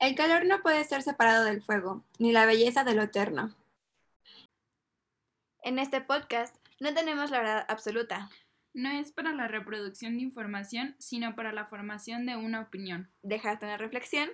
El 0.00 0.14
calor 0.14 0.46
no 0.46 0.62
puede 0.62 0.82
ser 0.84 1.02
separado 1.02 1.44
del 1.44 1.62
fuego, 1.62 2.02
ni 2.18 2.32
la 2.32 2.46
belleza 2.46 2.84
de 2.84 2.94
lo 2.94 3.02
eterno. 3.02 3.54
En 5.62 5.78
este 5.78 6.00
podcast 6.00 6.56
no 6.80 6.94
tenemos 6.94 7.30
la 7.30 7.38
verdad 7.40 7.66
absoluta. 7.68 8.30
No 8.72 8.88
es 8.90 9.12
para 9.12 9.32
la 9.32 9.46
reproducción 9.46 10.16
de 10.16 10.22
información, 10.22 10.96
sino 10.98 11.36
para 11.36 11.52
la 11.52 11.66
formación 11.66 12.24
de 12.24 12.36
una 12.36 12.62
opinión. 12.62 13.10
Dejarte 13.22 13.66
una 13.66 13.76
reflexión 13.76 14.30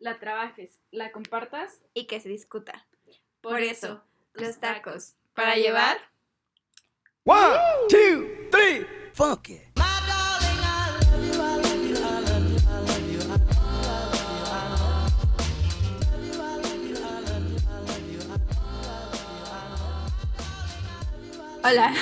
La 0.00 0.18
trabajes, 0.18 0.80
la 0.90 1.12
compartas. 1.12 1.80
y 1.94 2.06
que 2.06 2.18
se 2.18 2.28
discuta. 2.28 2.84
Por, 3.40 3.60
eso, 3.60 4.02
los 4.32 4.58
tacos 4.58 5.14
para 5.32 5.54
llevar. 5.54 5.98
One, 7.24 7.56
two, 7.88 8.50
three, 8.50 8.84
funk 9.12 9.50
it. 9.50 9.73
Hola. 21.66 21.94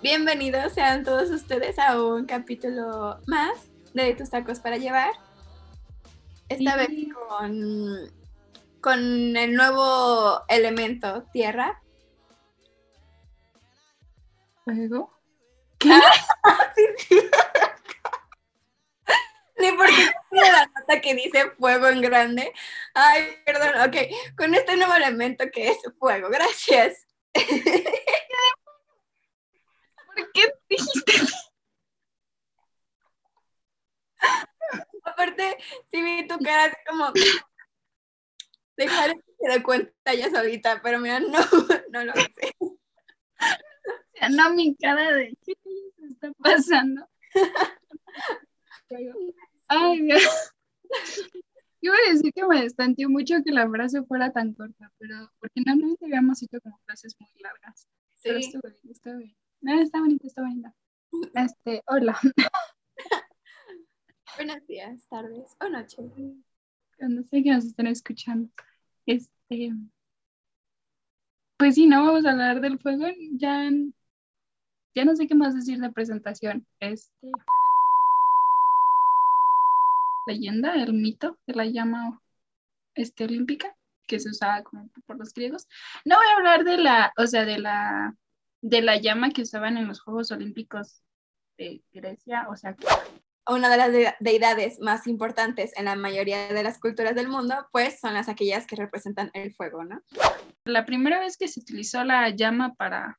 Bienvenidos 0.00 0.72
sean 0.72 1.02
todos 1.02 1.28
ustedes 1.30 1.76
a 1.80 2.00
un 2.00 2.26
capítulo 2.26 3.18
más 3.26 3.58
de 3.94 4.14
Tus 4.14 4.30
Tacos 4.30 4.60
para 4.60 4.76
Llevar. 4.76 5.10
Esta 6.48 6.76
vez 6.76 6.90
con, 7.28 8.12
con 8.80 9.36
el 9.36 9.56
nuevo 9.56 10.40
elemento 10.46 11.24
tierra. 11.32 11.82
¿Fuego? 14.64 15.18
Sí, 16.76 16.84
sí. 17.08 17.20
Ni 19.60 19.72
porque 19.72 20.10
tiene 20.30 20.52
la 20.52 20.66
nota 20.66 21.00
que 21.00 21.14
dice 21.14 21.50
fuego 21.58 21.88
en 21.88 22.00
grande. 22.00 22.52
Ay, 22.94 23.36
perdón. 23.44 23.88
Ok, 23.88 23.96
con 24.36 24.54
este 24.54 24.76
nuevo 24.76 24.94
elemento 24.94 25.44
que 25.52 25.68
es 25.68 25.78
fuego. 25.98 26.28
Gracias. 26.30 27.06
¿Por 30.06 30.32
qué 30.32 30.52
dijiste? 30.68 31.12
Aparte, 35.04 35.56
sí 35.90 36.02
vi 36.02 36.26
tu 36.26 36.38
cara 36.38 36.64
así 36.64 36.76
como. 36.88 37.12
Dejar 38.76 39.14
que 39.14 39.32
se 39.38 39.48
dé 39.52 39.62
cuenta 39.62 40.14
ya 40.14 40.30
solita, 40.30 40.80
pero 40.82 40.98
mira, 41.00 41.20
no, 41.20 41.38
no 41.90 42.04
lo 42.04 42.14
sé. 42.14 42.54
No, 44.30 44.54
mi 44.54 44.74
cara 44.76 45.12
de 45.12 45.36
¿qué 45.44 45.52
se 45.62 46.06
está 46.06 46.32
pasando? 46.42 47.06
Ay. 49.70 50.08
Iba 51.82 51.94
a 51.94 52.12
decir 52.12 52.32
que 52.34 52.44
me 52.44 52.60
destanteó 52.60 53.08
mucho 53.08 53.36
que 53.44 53.52
la 53.52 53.68
frase 53.70 54.02
fuera 54.02 54.32
tan 54.32 54.52
corta, 54.52 54.92
pero 54.98 55.30
porque 55.38 55.62
normalmente 55.64 56.04
habíamos 56.04 56.42
hecho 56.42 56.60
como 56.60 56.78
frases 56.84 57.16
muy 57.18 57.30
largas. 57.40 57.88
Pero 58.22 58.38
Sí, 58.38 58.48
estuvo 58.48 58.68
bien, 58.68 58.90
está 58.90 59.16
bien. 59.16 59.34
No, 59.62 59.80
está 59.80 60.00
bonito, 60.00 60.26
está 60.26 60.42
bonito. 60.42 60.68
Este, 61.34 61.82
hola. 61.86 62.18
buenos 64.36 64.66
días, 64.66 65.06
tardes 65.08 65.56
o 65.60 65.68
noches. 65.68 66.12
No 66.98 67.22
sé 67.22 67.42
que 67.42 67.50
nos 67.50 67.64
estén 67.64 67.86
escuchando. 67.86 68.50
Este, 69.06 69.72
pues 71.56 71.74
sí, 71.76 71.86
no 71.86 72.04
vamos 72.04 72.26
a 72.26 72.32
hablar 72.32 72.60
del 72.60 72.78
fuego. 72.78 73.06
Ya, 73.32 73.70
ya 74.94 75.04
no 75.04 75.16
sé 75.16 75.26
qué 75.26 75.34
más 75.34 75.54
decir 75.54 75.80
de 75.80 75.90
presentación. 75.90 76.66
Este, 76.78 77.30
leyenda, 80.26 80.74
el 80.74 80.92
mito 80.92 81.38
de 81.46 81.54
la 81.54 81.64
llama 81.66 82.20
este, 82.94 83.24
olímpica 83.24 83.76
que 84.06 84.18
se 84.18 84.30
usaba 84.30 84.62
como 84.62 84.88
por 85.06 85.16
los 85.18 85.32
griegos. 85.32 85.68
No 86.04 86.16
voy 86.16 86.26
a 86.26 86.36
hablar 86.36 86.64
de 86.64 86.78
la, 86.78 87.12
o 87.16 87.26
sea, 87.26 87.44
de 87.44 87.58
la, 87.58 88.14
de 88.60 88.82
la 88.82 88.96
llama 88.96 89.30
que 89.30 89.42
usaban 89.42 89.76
en 89.76 89.86
los 89.86 90.00
Juegos 90.00 90.30
Olímpicos 90.32 91.02
de 91.56 91.82
Grecia, 91.92 92.48
o 92.50 92.56
sea, 92.56 92.74
Una 93.46 93.68
de 93.68 93.76
las 93.76 93.92
de- 93.92 94.14
deidades 94.20 94.80
más 94.80 95.06
importantes 95.06 95.72
en 95.76 95.84
la 95.84 95.94
mayoría 95.96 96.48
de 96.52 96.62
las 96.62 96.78
culturas 96.80 97.14
del 97.14 97.28
mundo, 97.28 97.54
pues 97.72 98.00
son 98.00 98.14
las 98.14 98.28
aquellas 98.28 98.66
que 98.66 98.76
representan 98.76 99.30
el 99.34 99.54
fuego, 99.54 99.84
¿no? 99.84 100.00
la 100.64 100.84
primera 100.84 101.18
vez 101.20 101.36
que 101.36 101.48
se 101.48 101.60
utilizó 101.60 102.04
la 102.04 102.28
llama 102.30 102.74
para 102.74 103.18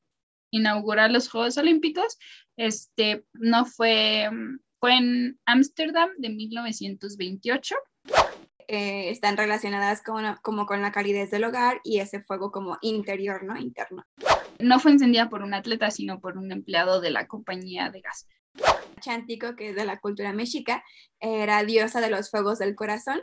inaugurar 0.51 1.11
los 1.11 1.29
Juegos 1.29 1.57
Olímpicos, 1.57 2.17
este, 2.57 3.25
no 3.33 3.65
fue, 3.65 4.29
mm, 4.29 4.59
fue 4.81 4.97
en 4.97 5.39
Ámsterdam 5.45 6.09
de 6.17 6.29
1928. 6.29 7.75
Eh, 8.67 9.11
están 9.11 9.37
relacionadas 9.37 10.01
con, 10.01 10.25
como 10.41 10.65
con 10.65 10.81
la 10.81 10.91
calidez 10.91 11.29
del 11.29 11.43
hogar 11.43 11.79
y 11.83 11.99
ese 11.99 12.23
fuego 12.23 12.51
como 12.51 12.79
interior, 12.81 13.43
¿no? 13.43 13.57
Interno. 13.57 14.03
No 14.59 14.79
fue 14.79 14.91
encendida 14.91 15.29
por 15.29 15.43
un 15.43 15.53
atleta, 15.53 15.91
sino 15.91 16.19
por 16.19 16.37
un 16.37 16.51
empleado 16.51 16.99
de 16.99 17.11
la 17.11 17.27
compañía 17.27 17.91
de 17.91 18.01
gas. 18.01 18.27
Chántico, 18.99 19.55
que 19.55 19.69
es 19.69 19.75
de 19.75 19.85
la 19.85 19.99
cultura 19.99 20.33
mexica, 20.33 20.83
era 21.19 21.63
diosa 21.63 22.01
de 22.01 22.09
los 22.09 22.31
fuegos 22.31 22.57
del 22.57 22.73
corazón. 22.73 23.21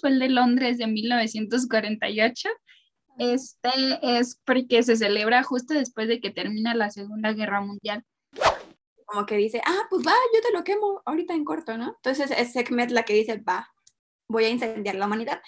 Fue 0.00 0.08
el 0.08 0.18
de 0.18 0.30
Londres 0.30 0.78
de 0.78 0.86
1948. 0.86 2.48
Este 3.18 3.70
es 4.02 4.40
porque 4.46 4.82
se 4.82 4.96
celebra 4.96 5.42
justo 5.42 5.74
después 5.74 6.08
de 6.08 6.20
que 6.20 6.30
termina 6.30 6.74
la 6.74 6.90
Segunda 6.90 7.34
Guerra 7.34 7.60
Mundial. 7.60 8.04
Como 9.08 9.24
que 9.24 9.36
dice, 9.36 9.62
ah, 9.64 9.86
pues 9.88 10.06
va, 10.06 10.12
yo 10.34 10.40
te 10.42 10.52
lo 10.52 10.62
quemo 10.64 11.00
ahorita 11.06 11.32
en 11.32 11.44
corto, 11.44 11.78
¿no? 11.78 11.94
Entonces 11.96 12.30
es 12.30 12.52
Sekhmet 12.52 12.90
la 12.90 13.04
que 13.04 13.14
dice, 13.14 13.38
va, 13.38 13.72
voy 14.28 14.44
a 14.44 14.50
incendiar 14.50 14.96
la 14.96 15.06
humanidad. 15.06 15.40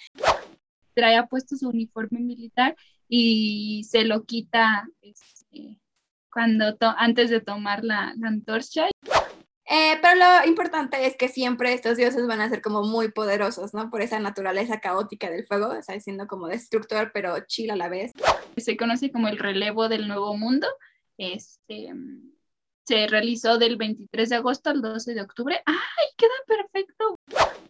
Traía 0.95 1.27
puesto 1.27 1.55
su 1.55 1.69
uniforme 1.69 2.21
militar 2.21 2.75
y 3.07 3.83
se 3.87 4.03
lo 4.03 4.23
quita 4.25 4.87
este, 5.01 5.79
cuando 6.33 6.75
to- 6.75 6.95
antes 6.97 7.29
de 7.29 7.39
tomar 7.39 7.83
la, 7.83 8.15
la 8.17 8.29
antorcha. 8.29 8.87
Eh, 9.73 9.99
pero 10.01 10.15
lo 10.15 10.49
importante 10.49 11.05
es 11.05 11.15
que 11.15 11.27
siempre 11.29 11.71
estos 11.71 11.97
dioses 11.97 12.25
van 12.25 12.41
a 12.41 12.49
ser 12.49 12.63
como 12.63 12.81
muy 12.81 13.11
poderosos, 13.11 13.75
¿no? 13.75 13.91
Por 13.91 14.01
esa 14.01 14.19
naturaleza 14.19 14.79
caótica 14.79 15.29
del 15.29 15.45
fuego, 15.45 15.67
o 15.67 15.83
sea, 15.83 15.99
siendo 15.99 16.25
como 16.27 16.47
destructor, 16.47 17.11
pero 17.13 17.35
chill 17.45 17.69
a 17.69 17.75
la 17.75 17.89
vez. 17.89 18.11
Se 18.57 18.75
conoce 18.75 19.11
como 19.11 19.27
el 19.27 19.37
relevo 19.37 19.87
del 19.87 20.07
Nuevo 20.07 20.35
Mundo. 20.35 20.67
Este, 21.17 21.93
se 22.91 23.07
realizó 23.07 23.57
del 23.57 23.77
23 23.77 24.27
de 24.27 24.35
agosto 24.35 24.69
al 24.69 24.81
12 24.81 25.13
de 25.13 25.21
octubre. 25.21 25.61
¡Ay, 25.65 26.07
queda 26.17 26.29
perfecto! 26.45 27.15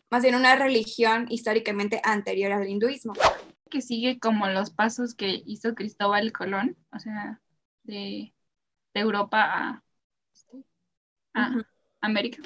Más 0.09 0.23
bien 0.23 0.33
una 0.33 0.55
religión 0.55 1.27
históricamente 1.29 2.01
anterior 2.03 2.51
al 2.51 2.67
hinduismo. 2.67 3.13
Que 3.69 3.81
sigue 3.81 4.19
como 4.19 4.47
los 4.47 4.71
pasos 4.71 5.13
que 5.13 5.43
hizo 5.45 5.75
Cristóbal 5.75 6.31
Colón, 6.31 6.75
o 6.91 6.97
sea, 6.97 7.39
de, 7.83 8.33
de 8.95 8.99
Europa 8.99 9.43
a, 9.43 9.83
a 11.35 11.49
Ujú. 11.51 11.65
América. 12.01 12.41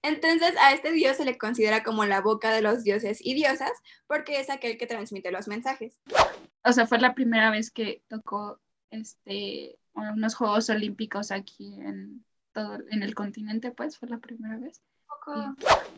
Entonces 0.00 0.54
a 0.62 0.72
este 0.72 0.92
dios 0.92 1.18
se 1.18 1.26
le 1.26 1.36
considera 1.36 1.82
como 1.82 2.06
la 2.06 2.22
boca 2.22 2.52
de 2.54 2.62
los 2.62 2.84
dioses 2.84 3.18
y 3.20 3.34
diosas 3.34 3.72
porque 4.06 4.40
es 4.40 4.48
aquel 4.48 4.78
que 4.78 4.86
transmite 4.86 5.30
los 5.30 5.46
mensajes. 5.46 6.00
O 6.64 6.72
sea, 6.72 6.86
fue 6.86 6.98
la 7.00 7.14
primera 7.14 7.50
vez 7.50 7.70
que 7.70 8.02
tocó 8.08 8.62
este, 8.90 9.78
unos 9.94 10.34
Juegos 10.34 10.70
Olímpicos 10.70 11.30
aquí 11.30 11.74
en 11.80 12.24
todo, 12.52 12.78
en 12.90 13.02
el 13.02 13.14
continente, 13.14 13.70
pues 13.70 13.98
fue 13.98 14.08
la 14.08 14.18
primera 14.18 14.58
vez. 14.58 14.82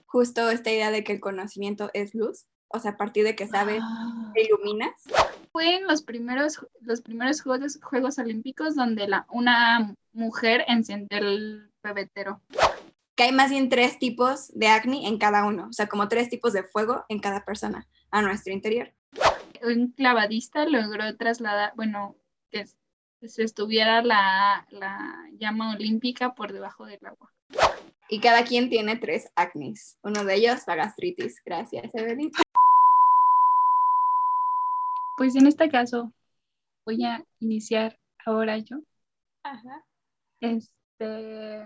Justo 0.07 0.51
esta 0.51 0.71
idea 0.71 0.91
de 0.91 1.03
que 1.05 1.13
el 1.13 1.21
conocimiento 1.21 1.91
es 1.95 2.15
luz, 2.15 2.47
o 2.69 2.79
sea, 2.79 2.93
a 2.93 2.97
partir 2.97 3.25
de 3.25 3.37
que 3.37 3.47
sabes, 3.47 3.83
te 4.35 4.43
iluminas. 4.43 5.03
Fue 5.53 5.77
en 5.77 5.87
los 5.87 6.03
primeros, 6.03 6.67
los 6.81 7.01
primeros 7.01 7.41
Juegos, 7.43 7.79
Juegos 7.83 8.19
Olímpicos 8.19 8.75
donde 8.75 9.09
la, 9.09 9.27
una 9.31 9.95
mujer 10.13 10.65
encendió 10.69 11.19
el 11.19 11.71
pebetero. 11.81 12.41
Que 13.15 13.25
hay 13.25 13.33
más 13.33 13.51
bien 13.51 13.69
tres 13.69 13.99
tipos 13.99 14.53
de 14.55 14.69
acné 14.69 15.07
en 15.09 15.19
cada 15.19 15.47
uno, 15.47 15.69
o 15.71 15.73
sea, 15.73 15.89
como 15.89 16.09
tres 16.09 16.29
tipos 16.29 16.53
de 16.53 16.65
fuego 16.65 17.05
en 17.09 17.19
cada 17.19 17.45
persona 17.45 17.89
a 18.11 18.23
nuestro 18.23 18.53
interior. 18.53 18.93
Un 19.63 19.93
clavadista 19.93 20.67
logró 20.67 21.17
trasladar, 21.17 21.73
bueno, 21.77 22.17
que 22.51 22.67
se 23.23 23.43
estuviera 23.43 24.03
la, 24.03 24.67
la 24.71 25.29
llama 25.39 25.75
olímpica 25.75 26.35
por 26.35 26.53
debajo 26.53 26.87
del 26.87 27.05
agua. 27.05 27.33
Y 28.09 28.21
cada 28.21 28.45
quien 28.45 28.69
tiene 28.71 28.97
tres 28.97 29.31
acnes. 29.35 29.99
Uno 30.03 30.25
de 30.25 30.35
ellos 30.37 30.61
la 30.67 30.77
gastritis. 30.77 31.43
Gracias, 31.45 31.95
Evelyn. 31.95 32.31
Pues 35.17 35.35
en 35.35 35.47
este 35.47 35.69
caso 35.69 36.13
voy 36.85 37.05
a 37.05 37.25
iniciar 37.41 37.99
ahora 38.25 38.59
yo. 38.59 38.77
Ajá. 39.43 39.85
Este, 40.41 41.65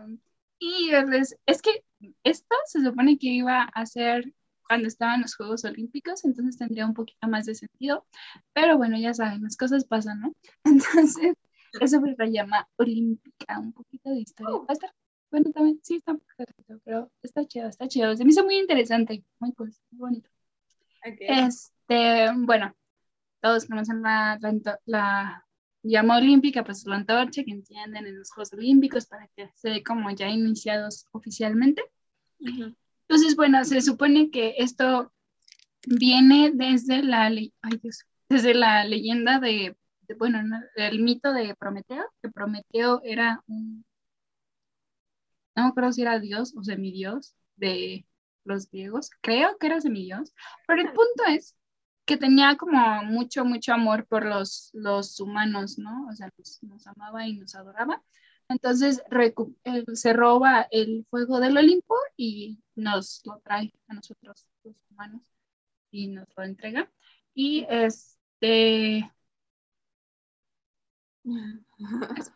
y 0.58 0.90
es, 0.90 1.36
es 1.46 1.62
que 1.62 1.84
esto 2.22 2.54
se 2.66 2.82
supone 2.84 3.18
que 3.18 3.26
iba 3.28 3.64
a 3.64 3.86
ser 3.86 4.32
cuando 4.70 4.86
estaban 4.86 5.20
los 5.20 5.34
Juegos 5.34 5.64
Olímpicos, 5.64 6.24
entonces 6.24 6.56
tendría 6.56 6.86
un 6.86 6.94
poquito 6.94 7.26
más 7.26 7.44
de 7.44 7.56
sentido, 7.56 8.06
pero 8.52 8.76
bueno, 8.76 8.96
ya 8.96 9.12
saben, 9.12 9.42
las 9.42 9.56
cosas 9.56 9.84
pasan, 9.84 10.20
¿no? 10.20 10.32
Entonces, 10.64 11.34
es 11.80 11.90
sobre 11.90 12.14
la 12.16 12.26
llama 12.26 12.68
olímpica, 12.76 13.58
un 13.58 13.72
poquito 13.72 14.10
de 14.10 14.20
historia. 14.20 14.54
Oh. 14.54 14.60
Va 14.60 14.66
a 14.68 14.74
estar, 14.74 14.94
bueno, 15.28 15.50
también, 15.50 15.80
sí, 15.82 15.96
está 15.96 16.12
un 16.12 16.22
cortito, 16.36 16.80
pero 16.84 17.10
está 17.20 17.44
chido, 17.46 17.68
está 17.68 17.88
chido. 17.88 18.16
Se 18.16 18.24
me 18.24 18.30
hizo 18.30 18.44
muy 18.44 18.58
interesante, 18.58 19.24
muy 19.40 19.52
cool, 19.54 19.74
muy 19.90 19.98
bonito. 19.98 20.30
Ok. 21.04 21.16
Este, 21.18 22.26
bueno, 22.36 22.72
todos 23.40 23.66
conocen 23.66 24.02
la, 24.02 24.38
la, 24.40 24.78
la 24.84 25.46
llama 25.82 26.18
olímpica, 26.18 26.62
pues 26.62 26.86
la 26.86 26.94
antorcha 26.94 27.42
que 27.42 27.50
entienden 27.50 28.06
en 28.06 28.16
los 28.20 28.30
Juegos 28.30 28.52
Olímpicos 28.52 29.06
para 29.06 29.26
que 29.34 29.50
se 29.56 29.70
dé 29.70 29.82
como 29.82 30.12
ya 30.12 30.28
iniciados 30.28 31.06
oficialmente. 31.10 31.82
Ujú. 32.38 32.76
Entonces, 33.10 33.34
bueno, 33.34 33.64
se 33.64 33.80
supone 33.80 34.30
que 34.30 34.54
esto 34.58 35.12
viene 35.84 36.52
desde 36.54 37.02
la, 37.02 37.24
ay, 37.26 37.50
Dios, 37.82 38.04
desde 38.28 38.54
la 38.54 38.84
leyenda 38.84 39.40
de, 39.40 39.76
de, 40.02 40.14
bueno, 40.14 40.44
no, 40.44 40.60
el 40.76 41.00
mito 41.00 41.32
de 41.32 41.56
Prometeo, 41.56 42.04
que 42.22 42.28
Prometeo 42.28 43.00
era 43.02 43.42
un, 43.48 43.84
no 45.56 45.64
me 45.64 45.68
acuerdo 45.70 45.92
si 45.92 46.02
era 46.02 46.20
dios 46.20 46.54
o 46.56 46.62
semidios 46.62 47.34
de 47.56 48.06
los 48.44 48.70
griegos, 48.70 49.10
creo 49.20 49.58
que 49.58 49.66
era 49.66 49.80
semidios, 49.80 50.32
pero 50.68 50.80
el 50.80 50.92
punto 50.92 51.24
es 51.30 51.56
que 52.04 52.16
tenía 52.16 52.56
como 52.56 53.02
mucho, 53.02 53.44
mucho 53.44 53.72
amor 53.72 54.06
por 54.06 54.24
los, 54.24 54.70
los 54.72 55.18
humanos, 55.18 55.78
¿no? 55.78 56.06
O 56.06 56.12
sea, 56.12 56.30
nos, 56.38 56.62
nos 56.62 56.86
amaba 56.86 57.26
y 57.26 57.32
nos 57.32 57.56
adoraba. 57.56 58.00
Entonces 58.48 59.02
se 59.94 60.12
roba 60.12 60.68
el 60.70 61.06
fuego 61.10 61.40
del 61.40 61.56
Olimpo 61.56 61.94
y 62.16 62.58
nos 62.80 63.22
lo 63.24 63.40
trae 63.40 63.72
a 63.88 63.94
nosotros, 63.94 64.46
los 64.64 64.84
humanos, 64.90 65.22
y 65.90 66.08
nos 66.08 66.28
lo 66.36 66.44
entrega. 66.44 66.90
Y 67.34 67.66
este, 67.68 69.10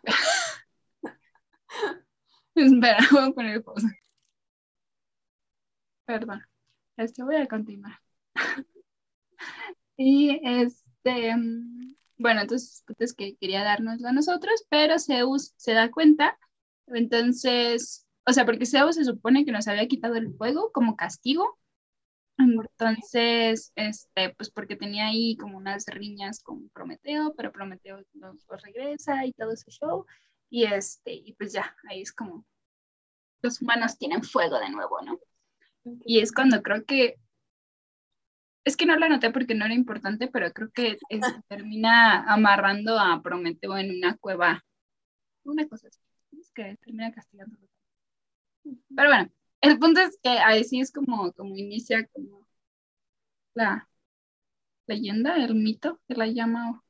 espera, 2.54 2.98
voy 3.12 3.28
a 3.28 3.32
poner 3.32 3.62
pausa. 3.62 3.88
Perdón, 6.06 6.42
este 6.96 7.22
voy 7.22 7.36
a 7.36 7.48
continuar. 7.48 7.98
Y 9.96 10.40
este, 10.44 11.34
bueno, 12.18 12.40
entonces 12.42 12.82
pues, 12.86 13.00
es 13.00 13.14
que 13.14 13.36
quería 13.36 13.62
dárnoslo 13.62 14.08
a 14.08 14.12
nosotros, 14.12 14.66
pero 14.68 14.98
Zeus 14.98 15.54
se 15.56 15.72
da 15.72 15.90
cuenta, 15.90 16.38
entonces, 16.88 18.03
o 18.26 18.32
sea, 18.32 18.44
porque 18.46 18.66
Zeus 18.66 18.96
se 18.96 19.04
supone 19.04 19.44
que 19.44 19.52
nos 19.52 19.68
había 19.68 19.86
quitado 19.88 20.16
el 20.16 20.34
fuego 20.36 20.72
como 20.72 20.96
castigo, 20.96 21.58
entonces, 22.38 23.72
este, 23.76 24.30
pues 24.36 24.50
porque 24.50 24.76
tenía 24.76 25.06
ahí 25.08 25.36
como 25.36 25.58
unas 25.58 25.86
riñas 25.86 26.42
con 26.42 26.68
Prometeo, 26.70 27.34
pero 27.36 27.52
Prometeo 27.52 28.02
nos 28.14 28.44
lo 28.48 28.56
regresa 28.58 29.24
y 29.26 29.32
todo 29.32 29.52
ese 29.52 29.70
show, 29.70 30.06
y 30.50 30.64
este, 30.64 31.14
y 31.14 31.34
pues 31.34 31.52
ya, 31.52 31.76
ahí 31.90 32.02
es 32.02 32.12
como 32.12 32.44
los 33.42 33.62
humanos 33.62 33.98
tienen 33.98 34.22
fuego 34.24 34.58
de 34.58 34.70
nuevo, 34.70 35.00
¿no? 35.02 35.20
Y 36.06 36.20
es 36.20 36.32
cuando 36.32 36.62
creo 36.62 36.84
que, 36.86 37.16
es 38.64 38.76
que 38.76 38.86
no 38.86 38.96
lo 38.96 39.04
anoté 39.06 39.30
porque 39.30 39.54
no 39.54 39.64
era 39.64 39.74
importante, 39.74 40.28
pero 40.28 40.52
creo 40.52 40.70
que 40.72 40.98
es- 41.08 41.20
termina 41.48 42.24
amarrando 42.32 42.98
a 42.98 43.22
Prometeo 43.22 43.76
en 43.78 43.96
una 43.96 44.16
cueva, 44.18 44.64
una 45.44 45.68
cosa 45.68 45.88
así, 45.88 46.00
es 46.40 46.52
que 46.52 46.76
termina 46.82 47.12
castigándolo. 47.12 47.68
Pero 48.64 49.08
bueno, 49.08 49.30
el 49.60 49.78
punto 49.78 50.00
es 50.00 50.18
que 50.22 50.30
ahí 50.30 50.64
sí 50.64 50.80
es 50.80 50.92
como, 50.92 51.32
como 51.32 51.56
inicia 51.56 52.06
como 52.08 52.46
la 53.54 53.88
leyenda, 54.86 55.36
el 55.36 55.54
mito 55.54 56.00
de 56.08 56.16
la 56.16 56.26
llama 56.26 56.82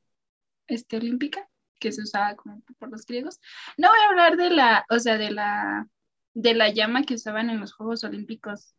este, 0.67 0.97
olímpica 0.97 1.49
que 1.79 1.91
se 1.91 2.01
usaba 2.01 2.35
como 2.35 2.61
por 2.79 2.89
los 2.89 3.05
griegos. 3.05 3.39
No 3.77 3.89
voy 3.89 3.99
a 3.99 4.09
hablar 4.09 4.37
de 4.37 4.49
la, 4.49 4.85
o 4.89 4.99
sea, 4.99 5.17
de 5.17 5.31
la, 5.31 5.87
de 6.33 6.53
la 6.55 6.69
llama 6.69 7.03
que 7.03 7.15
usaban 7.15 7.49
en 7.49 7.59
los 7.59 7.73
Juegos 7.73 8.03
Olímpicos 8.03 8.75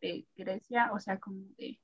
de 0.00 0.26
Grecia, 0.36 0.90
o 0.92 1.00
sea, 1.00 1.18
como 1.18 1.44
de 1.58 1.80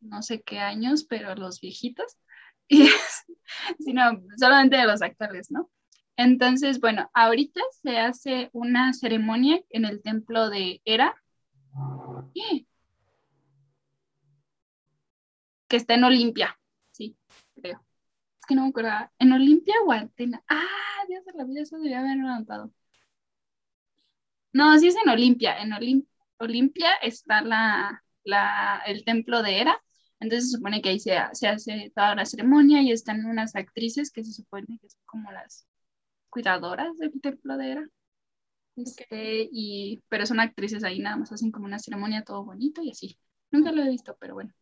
no 0.00 0.22
sé 0.22 0.42
qué 0.42 0.58
años, 0.60 1.04
pero 1.04 1.34
los 1.34 1.60
viejitos, 1.60 2.18
y, 2.68 2.88
sino 3.80 4.22
solamente 4.36 4.76
de 4.76 4.86
los 4.86 5.02
actuales, 5.02 5.50
¿no? 5.50 5.70
Entonces, 6.16 6.80
bueno, 6.80 7.10
ahorita 7.14 7.60
se 7.82 7.98
hace 7.98 8.50
una 8.52 8.92
ceremonia 8.92 9.60
en 9.70 9.84
el 9.84 10.02
templo 10.02 10.50
de 10.50 10.80
Hera, 10.84 11.14
que 15.68 15.76
está 15.76 15.94
en 15.94 16.04
Olimpia, 16.04 16.58
sí, 16.92 17.16
creo. 17.54 17.84
Es 18.40 18.46
que 18.46 18.54
no 18.54 18.62
me 18.64 18.68
acuerdo, 18.70 18.90
¿en 19.18 19.32
Olimpia 19.32 19.74
o 19.86 19.92
Atenas? 19.92 20.42
Ah, 20.48 21.04
Dios 21.08 21.24
de 21.26 21.32
la 21.34 21.44
vida, 21.44 21.62
eso 21.62 21.76
debería 21.76 22.00
haberlo 22.00 22.28
anotado. 22.28 22.72
No, 24.52 24.78
sí 24.78 24.88
es 24.88 24.96
en 25.04 25.10
Olimpia, 25.10 25.58
en 25.60 25.72
Olim- 25.72 26.06
Olimpia 26.38 26.94
está 27.02 27.42
la, 27.42 28.02
el 28.86 29.04
templo 29.04 29.42
de 29.42 29.60
Hera, 29.60 29.82
entonces 30.20 30.50
se 30.50 30.56
supone 30.56 30.80
que 30.80 30.90
ahí 30.90 31.00
se, 31.00 31.16
se 31.32 31.48
hace 31.48 31.92
toda 31.94 32.14
la 32.14 32.24
ceremonia 32.24 32.80
y 32.82 32.92
están 32.92 33.24
unas 33.26 33.56
actrices 33.56 34.10
que 34.10 34.24
se 34.24 34.32
supone 34.32 34.78
que 34.80 34.88
son 34.88 35.00
como 35.06 35.32
las 35.32 35.66
cuidadoras 36.34 36.98
del 36.98 37.20
templo 37.20 37.56
de 37.56 37.70
Hera. 37.72 37.88
Este, 38.76 39.48
y, 39.52 40.02
pero 40.08 40.26
son 40.26 40.40
actrices 40.40 40.84
ahí, 40.84 40.98
nada 40.98 41.16
más 41.16 41.32
hacen 41.32 41.52
como 41.52 41.66
una 41.66 41.78
ceremonia 41.78 42.24
todo 42.24 42.44
bonito 42.44 42.82
y 42.82 42.90
así. 42.90 43.18
Nunca 43.52 43.72
lo 43.72 43.82
he 43.82 43.88
visto, 43.90 44.16
pero 44.20 44.34
bueno. 44.34 44.52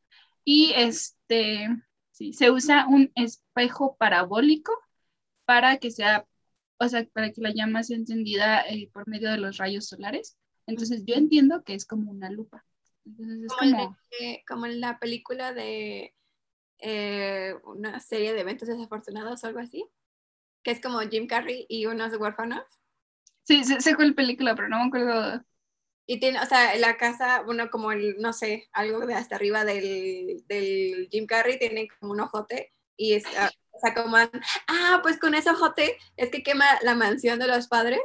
Y 0.45 0.73
este, 0.77 1.69
sí, 2.11 2.33
se 2.35 2.51
usa 2.51 2.87
un 2.89 3.11
espejo 3.15 3.97
parabólico 3.97 4.73
para 5.47 5.79
que 5.79 5.91
sea, 5.91 6.27
o 6.79 6.89
sea, 6.89 7.07
para 7.15 7.33
que 7.33 7.41
la 7.41 7.53
llama 7.55 7.83
sea 7.85 7.97
encendida 7.97 8.63
eh, 8.69 8.91
por 8.93 9.09
medio 9.09 9.31
de 9.31 9.39
los 9.39 9.57
rayos 9.59 9.89
solares. 9.89 10.37
Entonces 10.67 11.05
yo 11.07 11.15
entiendo 11.15 11.65
que 11.65 11.75
es 11.75 11.87
como 11.87 12.11
una 12.11 12.31
lupa. 12.31 12.65
Entonces 13.07 13.45
es 13.45 13.53
Como, 13.55 13.63
el 13.63 13.73
como, 13.73 13.97
de- 14.21 14.45
como 14.47 14.67
en 14.67 14.81
la 14.81 14.99
película 14.99 15.53
de 15.55 16.15
eh, 16.79 17.55
una 17.65 18.01
serie 18.01 18.35
de 18.35 18.41
eventos 18.41 18.69
desafortunados 18.69 19.45
o 19.45 19.47
algo 19.47 19.61
así, 19.61 19.87
que 20.63 20.71
es 20.71 20.81
como 20.81 21.01
Jim 21.01 21.27
Carrey 21.27 21.67
y 21.69 21.87
unos 21.87 22.17
huérfanos. 22.17 22.65
sí, 23.45 23.65
sé, 23.65 23.81
sé 23.81 23.95
cuál 23.95 24.15
película, 24.15 24.55
pero 24.55 24.69
no 24.69 24.79
me 24.79 24.87
acuerdo. 24.87 25.45
Y 26.07 26.19
tiene, 26.19 26.41
o 26.41 26.47
sea, 26.47 26.75
la 26.77 26.97
casa, 26.97 27.43
bueno, 27.43 27.71
como 27.71 27.93
el, 27.93 28.17
no 28.19 28.33
sé, 28.33 28.69
algo 28.73 29.07
de 29.07 29.15
hasta 29.15 29.37
arriba 29.37 29.65
del, 29.65 30.45
del 30.47 31.09
Jim 31.11 31.27
Carrey, 31.27 31.59
tiene 31.59 31.89
como 32.01 32.13
un 32.13 32.21
ojote 32.21 32.73
y 32.97 33.15
está, 33.15 33.51
o 33.71 33.79
sea, 33.79 33.95
como, 33.95 34.17
ah, 34.17 35.01
pues 35.03 35.19
con 35.19 35.35
ese 35.35 35.51
ojote 35.51 35.99
es 36.17 36.31
que 36.31 36.43
quema 36.43 36.67
la 36.83 36.95
mansión 36.95 37.39
de 37.39 37.47
los 37.47 37.69
padres. 37.69 38.01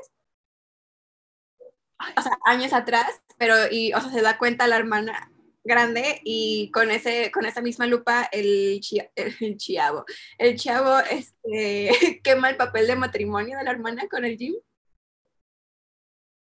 O 2.15 2.21
sea, 2.21 2.37
años 2.45 2.73
atrás, 2.73 3.23
pero, 3.37 3.55
y, 3.71 3.93
o 3.93 3.99
sea, 3.99 4.11
se 4.11 4.21
da 4.21 4.37
cuenta 4.37 4.67
la 4.67 4.77
hermana 4.77 5.31
grande 5.67 6.21
y 6.23 6.71
con 6.71 6.89
ese, 6.89 7.29
con 7.31 7.45
esa 7.45 7.61
misma 7.61 7.85
lupa 7.85 8.27
el, 8.31 8.79
chia- 8.79 9.11
el 9.15 9.57
chiavo, 9.57 10.05
el 10.37 10.57
chavo 10.57 10.99
este, 10.99 11.89
quema 12.23 12.49
el 12.49 12.57
papel 12.57 12.87
de 12.87 12.95
matrimonio 12.95 13.57
de 13.57 13.63
la 13.63 13.71
hermana 13.71 14.07
con 14.09 14.25
el 14.25 14.37
Jim. 14.37 14.55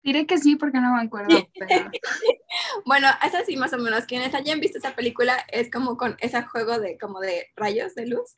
Diré 0.03 0.27
que 0.27 0.39
sí 0.39 0.57
porque 0.57 0.81
no 0.81 0.95
me 0.97 1.03
acuerdo, 1.03 1.49
pero 1.59 1.71
Bueno, 2.85 3.09
es 3.25 3.35
así 3.35 3.57
más 3.57 3.73
o 3.73 3.79
menos. 3.79 4.05
Quienes 4.05 4.35
hayan 4.35 4.61
visto 4.61 4.79
esa 4.79 4.97
película 4.97 5.45
es 5.49 5.71
como 5.71 5.97
con 5.97 6.17
ese 6.21 6.43
juego 6.43 6.81
de 6.81 6.99
como 6.99 7.21
de 7.21 7.49
rayos 7.57 7.95
de 7.95 8.07
luz 8.07 8.37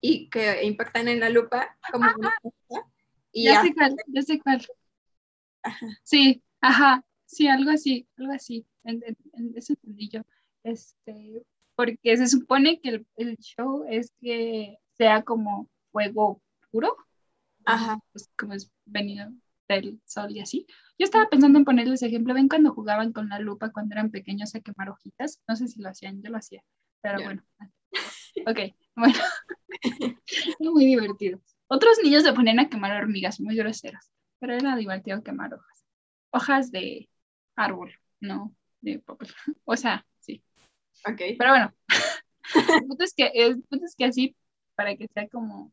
y 0.00 0.28
que 0.28 0.62
impactan 0.64 1.08
en 1.08 1.20
la 1.20 1.30
lupa 1.30 1.76
como 1.90 2.10
una 2.18 2.34
cosa, 2.42 2.86
y 3.32 3.44
ya 3.44 3.62
sé 3.62 3.74
cuál, 3.74 3.96
ya 4.08 4.22
sé 4.22 4.40
cuál. 4.40 4.66
Ajá. 5.62 5.86
Sí, 6.04 6.42
ajá, 6.60 7.04
sí, 7.24 7.48
algo 7.48 7.70
así, 7.70 8.06
algo 8.18 8.32
así. 8.32 8.66
En, 8.86 9.02
en- 9.04 9.54
entendí 9.56 10.08
yo. 10.08 10.22
Este, 10.62 11.44
porque 11.74 12.16
se 12.16 12.26
supone 12.26 12.80
que 12.80 12.88
el, 12.88 13.06
el 13.16 13.36
show 13.38 13.84
es 13.88 14.12
que 14.20 14.78
sea 14.96 15.22
como 15.22 15.68
fuego 15.92 16.42
puro, 16.70 16.96
Ajá. 17.64 18.00
pues 18.12 18.30
como 18.38 18.54
es 18.54 18.70
venido 18.84 19.30
del 19.68 20.00
sol 20.04 20.30
y 20.30 20.40
así. 20.40 20.66
Yo 20.98 21.04
estaba 21.04 21.28
pensando 21.28 21.58
en 21.58 21.64
ponerles 21.64 22.02
ejemplo, 22.02 22.32
ven 22.34 22.48
cuando 22.48 22.72
jugaban 22.72 23.12
con 23.12 23.28
la 23.28 23.38
lupa 23.38 23.70
cuando 23.72 23.94
eran 23.94 24.10
pequeños 24.10 24.54
a 24.54 24.60
quemar 24.60 24.88
hojitas, 24.90 25.40
no 25.46 25.56
sé 25.56 25.68
si 25.68 25.80
lo 25.82 25.88
hacían, 25.88 26.22
yo 26.22 26.30
lo 26.30 26.38
hacía, 26.38 26.62
pero 27.02 27.18
Ya. 27.18 27.24
bueno. 27.26 27.44
Ok, 28.46 28.58
bueno. 28.94 29.14
Muy 30.60 30.86
divertido. 30.86 31.40
Otros 31.68 31.98
niños 32.02 32.22
se 32.22 32.32
ponían 32.32 32.60
a 32.60 32.68
quemar 32.68 32.92
hormigas 33.02 33.40
muy 33.40 33.56
groseras, 33.56 34.12
pero 34.38 34.54
era 34.54 34.76
divertido 34.76 35.22
quemar 35.22 35.54
hojas. 35.54 35.84
Hojas 36.30 36.70
de 36.70 37.08
árbol, 37.56 37.92
no 38.20 38.54
de 38.92 38.98
papel. 39.00 39.28
O 39.64 39.76
sea, 39.76 40.06
sí. 40.20 40.42
Ok. 41.06 41.20
Pero 41.38 41.50
bueno, 41.50 41.74
el 42.80 42.86
punto 42.86 43.04
es 43.04 43.14
que, 43.14 43.30
el 43.34 43.62
punto 43.62 43.84
es 43.86 43.94
que 43.96 44.04
así, 44.04 44.36
para 44.74 44.96
que 44.96 45.08
sea 45.08 45.28
como, 45.28 45.72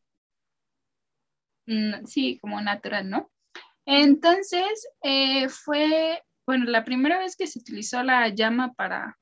mm, 1.66 2.04
sí, 2.06 2.38
como 2.40 2.60
natural, 2.60 3.08
¿no? 3.08 3.30
Entonces, 3.86 4.88
eh, 5.02 5.48
fue, 5.48 6.22
bueno, 6.46 6.66
la 6.66 6.84
primera 6.84 7.18
vez 7.18 7.36
que 7.36 7.46
se 7.46 7.58
utilizó 7.58 8.02
la 8.02 8.28
llama 8.28 8.72
para 8.74 9.18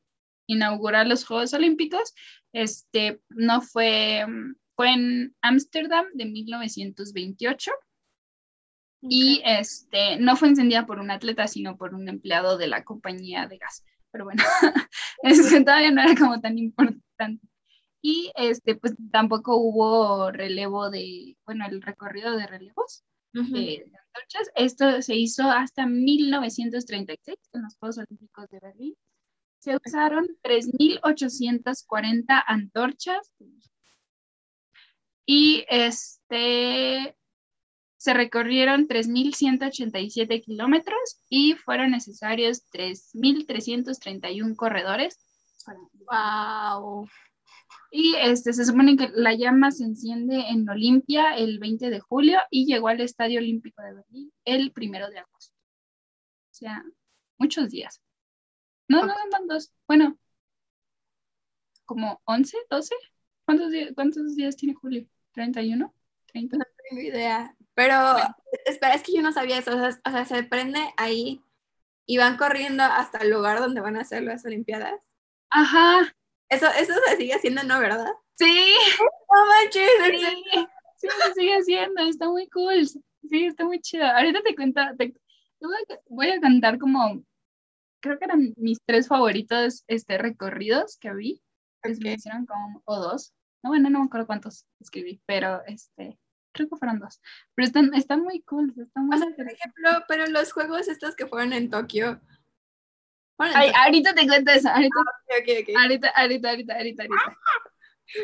inaugurar 0.46 1.06
los 1.06 1.24
Juegos 1.26 1.54
Olímpicos, 1.54 2.14
este, 2.52 3.20
no 3.30 3.60
fue 3.62 4.24
mm, 4.26 4.54
fue 4.76 4.92
en 4.92 5.34
Ámsterdam 5.42 6.06
de 6.14 6.24
1928 6.26 7.70
y 9.02 9.42
este, 9.44 10.16
no 10.18 10.36
fue 10.36 10.48
encendida 10.48 10.86
por 10.86 11.00
un 11.00 11.10
atleta, 11.10 11.48
sino 11.48 11.76
por 11.76 11.94
un 11.94 12.08
empleado 12.08 12.56
de 12.56 12.68
la 12.68 12.84
compañía 12.84 13.46
de 13.46 13.58
gas. 13.58 13.84
Pero 14.12 14.24
bueno, 14.24 14.42
eso 15.22 15.64
todavía 15.64 15.90
no 15.90 16.02
era 16.02 16.14
como 16.14 16.40
tan 16.40 16.58
importante. 16.58 17.46
Y 18.00 18.30
este, 18.36 18.76
pues 18.76 18.94
tampoco 19.10 19.56
hubo 19.56 20.30
relevo 20.30 20.90
de, 20.90 21.36
bueno, 21.44 21.66
el 21.66 21.82
recorrido 21.82 22.36
de 22.36 22.46
relevos 22.46 23.04
de, 23.32 23.84
antorchas. 23.84 24.50
Esto 24.54 25.02
se 25.02 25.16
hizo 25.16 25.50
hasta 25.50 25.86
1936 25.86 27.38
en 27.52 27.62
los 27.62 27.76
Juegos 27.76 27.98
Olímpicos 27.98 28.48
de 28.50 28.60
Berlín. 28.60 28.94
Se 29.58 29.76
usaron 29.76 30.26
3.840 30.42 32.42
antorchas 32.46 33.32
y 35.24 35.64
este 35.68 37.16
se 38.02 38.14
recorrieron 38.14 38.88
3.187 38.88 40.42
kilómetros 40.42 41.22
y 41.28 41.54
fueron 41.54 41.92
necesarios 41.92 42.68
3.331 42.72 44.56
corredores. 44.56 45.20
¡Wow! 46.10 47.08
Y 47.92 48.16
este, 48.16 48.54
se 48.54 48.64
supone 48.64 48.96
que 48.96 49.08
la 49.14 49.34
llama 49.34 49.70
se 49.70 49.84
enciende 49.84 50.48
en 50.48 50.68
Olimpia 50.68 51.36
el 51.36 51.60
20 51.60 51.90
de 51.90 52.00
julio 52.00 52.40
y 52.50 52.66
llegó 52.66 52.88
al 52.88 53.00
Estadio 53.00 53.38
Olímpico 53.38 53.80
de 53.82 53.94
Berlín 53.94 54.32
el 54.44 54.72
1 54.76 55.10
de 55.10 55.18
agosto. 55.20 55.54
O 56.50 56.54
sea, 56.54 56.82
muchos 57.38 57.70
días. 57.70 58.02
No, 58.88 59.06
no, 59.06 59.14
no, 59.14 59.46
dos. 59.46 59.70
Bueno, 59.86 60.18
como 61.84 62.20
11, 62.24 62.56
12. 62.68 62.96
¿Cuántos 63.44 63.70
días, 63.70 63.92
cuántos 63.94 64.34
días 64.34 64.56
tiene 64.56 64.74
julio? 64.74 65.06
¿31? 65.36 65.92
¿30? 66.34 66.58
No 66.58 66.64
tengo 66.90 67.00
idea. 67.00 67.56
Pero, 67.74 67.96
espera, 68.66 68.94
es 68.94 69.02
que 69.02 69.14
yo 69.14 69.22
no 69.22 69.32
sabía 69.32 69.58
eso. 69.58 69.72
O 69.76 70.10
sea, 70.10 70.24
se 70.24 70.42
prende 70.44 70.80
ahí 70.96 71.42
y 72.06 72.18
van 72.18 72.36
corriendo 72.36 72.82
hasta 72.82 73.18
el 73.18 73.30
lugar 73.30 73.60
donde 73.60 73.80
van 73.80 73.96
a 73.96 74.02
hacer 74.02 74.22
las 74.22 74.44
Olimpiadas. 74.44 75.00
Ajá. 75.50 76.14
Eso, 76.48 76.66
eso 76.78 76.92
se 77.06 77.16
sigue 77.16 77.34
haciendo, 77.34 77.62
¿no? 77.62 77.78
¿Verdad? 77.78 78.12
Sí. 78.36 78.74
No 79.00 79.46
manches. 79.46 79.88
Sí, 80.96 81.08
sí, 81.08 81.08
se 81.08 81.34
sigue 81.34 81.54
haciendo. 81.54 82.02
Está 82.02 82.28
muy 82.28 82.48
cool. 82.48 82.86
Sí, 82.86 83.46
está 83.46 83.64
muy 83.64 83.80
chido. 83.80 84.04
Ahorita 84.04 84.42
te 84.42 84.54
cuento, 84.54 84.80
te, 84.98 85.14
voy 86.08 86.28
a 86.28 86.40
cantar 86.40 86.78
como, 86.78 87.22
creo 88.00 88.18
que 88.18 88.24
eran 88.24 88.52
mis 88.56 88.78
tres 88.84 89.08
favoritos 89.08 89.84
este, 89.86 90.18
recorridos 90.18 90.98
que 90.98 91.12
vi. 91.14 91.42
Okay. 91.78 91.96
Me 92.00 92.14
hicieron 92.14 92.46
como, 92.46 92.82
o 92.84 92.96
dos. 92.96 93.32
No, 93.62 93.70
bueno, 93.70 93.90
no 93.90 94.00
me 94.00 94.06
acuerdo 94.06 94.26
cuántos 94.26 94.66
escribí, 94.80 95.22
pero 95.26 95.62
este, 95.66 96.18
creo 96.52 96.68
que 96.68 96.76
fueron 96.76 96.98
dos. 96.98 97.20
Pero 97.54 97.66
están, 97.66 97.94
están 97.94 98.22
muy 98.22 98.42
cool, 98.42 98.72
están 98.76 99.06
muy 99.06 99.16
o 99.16 99.18
sea, 99.18 99.28
Por 99.34 99.50
ejemplo, 99.50 99.90
pero 100.08 100.26
los 100.26 100.52
juegos 100.52 100.88
estos 100.88 101.16
que 101.16 101.26
fueron 101.26 101.52
en 101.52 101.70
Tokio. 101.70 102.20
Fueron 103.36 103.56
en 103.56 103.60
Ay, 103.60 103.68
Tokio. 103.68 103.82
ahorita 103.82 104.14
te 104.14 104.26
cuento 104.26 104.52
eso. 104.52 104.68
Ahorita, 104.68 104.94
ah, 104.98 105.40
okay, 105.40 105.62
okay, 105.62 105.74
ahorita, 105.74 106.08
ahorita, 106.16 106.50
ahorita, 106.50 106.74
ahorita, 106.74 107.02
ahorita. 107.02 107.38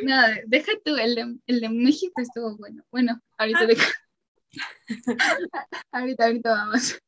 No, 0.03 0.17
deja 0.47 0.73
tú, 0.85 0.97
el 0.97 1.15
de, 1.15 1.39
el 1.47 1.61
de 1.61 1.69
México 1.71 2.21
estuvo 2.21 2.57
bueno. 2.57 2.85
Bueno, 2.91 3.21
ahorita 3.39 3.67
deja. 3.67 3.91
ahorita, 5.93 6.25
ahorita 6.27 6.51
vamos. 6.51 6.99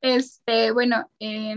Este, 0.00 0.72
bueno, 0.72 1.10
eh, 1.20 1.56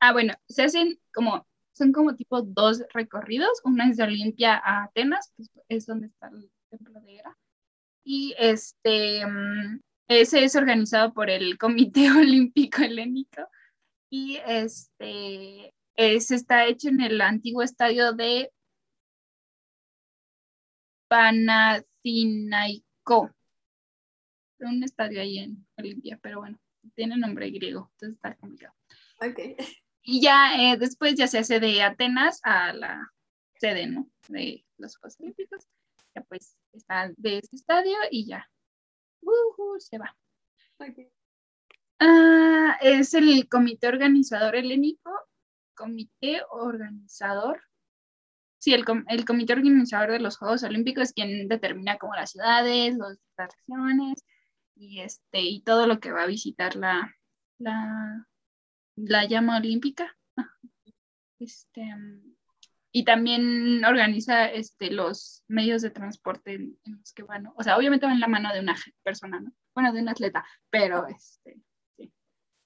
ah, 0.00 0.12
bueno, 0.12 0.34
se 0.46 0.64
hacen 0.64 1.00
como 1.12 1.46
son 1.80 1.92
como 1.92 2.14
tipo 2.14 2.42
dos 2.42 2.84
recorridos. 2.92 3.62
Una 3.64 3.88
es 3.88 3.96
de 3.96 4.04
Olimpia 4.04 4.60
a 4.62 4.84
Atenas, 4.84 5.32
es 5.68 5.86
donde 5.86 6.08
está 6.08 6.28
el 6.28 6.52
templo 6.68 7.00
de 7.00 7.16
Hera. 7.16 7.38
Y 8.04 8.34
este, 8.38 9.22
ese 10.06 10.44
es 10.44 10.56
organizado 10.56 11.14
por 11.14 11.30
el 11.30 11.56
Comité 11.58 12.10
Olímpico 12.10 12.82
Helénico. 12.82 13.48
Y 14.10 14.36
este, 14.46 15.74
es, 15.96 16.30
está 16.30 16.66
hecho 16.66 16.90
en 16.90 17.00
el 17.00 17.18
antiguo 17.22 17.62
estadio 17.62 18.12
de 18.12 18.52
Panathinaiko. 21.08 23.30
Un 24.58 24.84
estadio 24.84 25.22
ahí 25.22 25.38
en 25.38 25.66
Olimpia, 25.78 26.18
pero 26.22 26.40
bueno, 26.40 26.58
tiene 26.94 27.16
nombre 27.16 27.48
griego, 27.50 27.90
entonces 27.94 28.16
está 28.16 28.36
complicado. 28.36 28.74
Okay. 29.16 29.56
Y 30.02 30.20
ya 30.20 30.56
eh, 30.56 30.76
después 30.76 31.14
ya 31.14 31.26
se 31.26 31.38
hace 31.38 31.60
de 31.60 31.82
Atenas 31.82 32.40
a 32.42 32.72
la 32.72 33.12
sede, 33.58 33.86
¿no? 33.86 34.08
De 34.28 34.64
los 34.78 34.96
Juegos 34.96 35.20
Olímpicos. 35.20 35.66
Ya 36.14 36.22
pues 36.22 36.56
está 36.72 37.10
de 37.16 37.38
este 37.38 37.56
estadio 37.56 37.96
y 38.10 38.26
ya. 38.26 38.48
Uh, 39.20 39.78
se 39.78 39.98
va. 39.98 40.16
Okay. 40.78 41.10
Uh, 42.00 42.72
es 42.80 43.12
el 43.14 43.48
comité 43.48 43.88
organizador 43.88 44.56
helénico. 44.56 45.12
Comité 45.74 46.42
organizador. 46.50 47.62
Sí, 48.58 48.74
el, 48.74 48.84
el, 49.08 49.24
comité 49.24 49.54
organizador 49.54 50.12
de 50.12 50.20
los 50.20 50.36
Juegos 50.36 50.62
Olímpicos 50.64 51.12
quien 51.12 51.48
determina 51.48 51.96
como 51.96 52.14
las 52.14 52.32
ciudades, 52.32 52.96
las 52.98 53.18
regiones 53.38 54.22
y, 54.74 55.00
este, 55.00 55.40
y 55.40 55.62
todo 55.62 55.86
lo 55.86 55.98
que 56.00 56.12
va 56.12 56.24
a 56.24 56.26
visitar 56.26 56.76
la, 56.76 57.16
la 57.58 58.26
la 59.06 59.24
llama 59.26 59.58
olímpica. 59.58 60.16
Este, 61.38 61.82
y 62.92 63.04
también 63.04 63.84
organiza 63.84 64.46
este, 64.46 64.90
los 64.90 65.44
medios 65.48 65.80
de 65.82 65.90
transporte 65.90 66.54
en, 66.54 66.78
en, 66.84 66.98
los 66.98 67.12
que 67.12 67.22
van, 67.22 67.50
o 67.54 67.62
sea, 67.62 67.76
obviamente 67.76 68.06
va 68.06 68.12
en 68.12 68.20
la 68.20 68.28
mano 68.28 68.52
de 68.52 68.60
una 68.60 68.74
persona, 69.02 69.40
¿no? 69.40 69.52
Bueno, 69.74 69.92
de 69.92 70.02
un 70.02 70.08
atleta, 70.08 70.44
pero 70.70 71.06
este, 71.06 71.56
sí. 71.96 72.12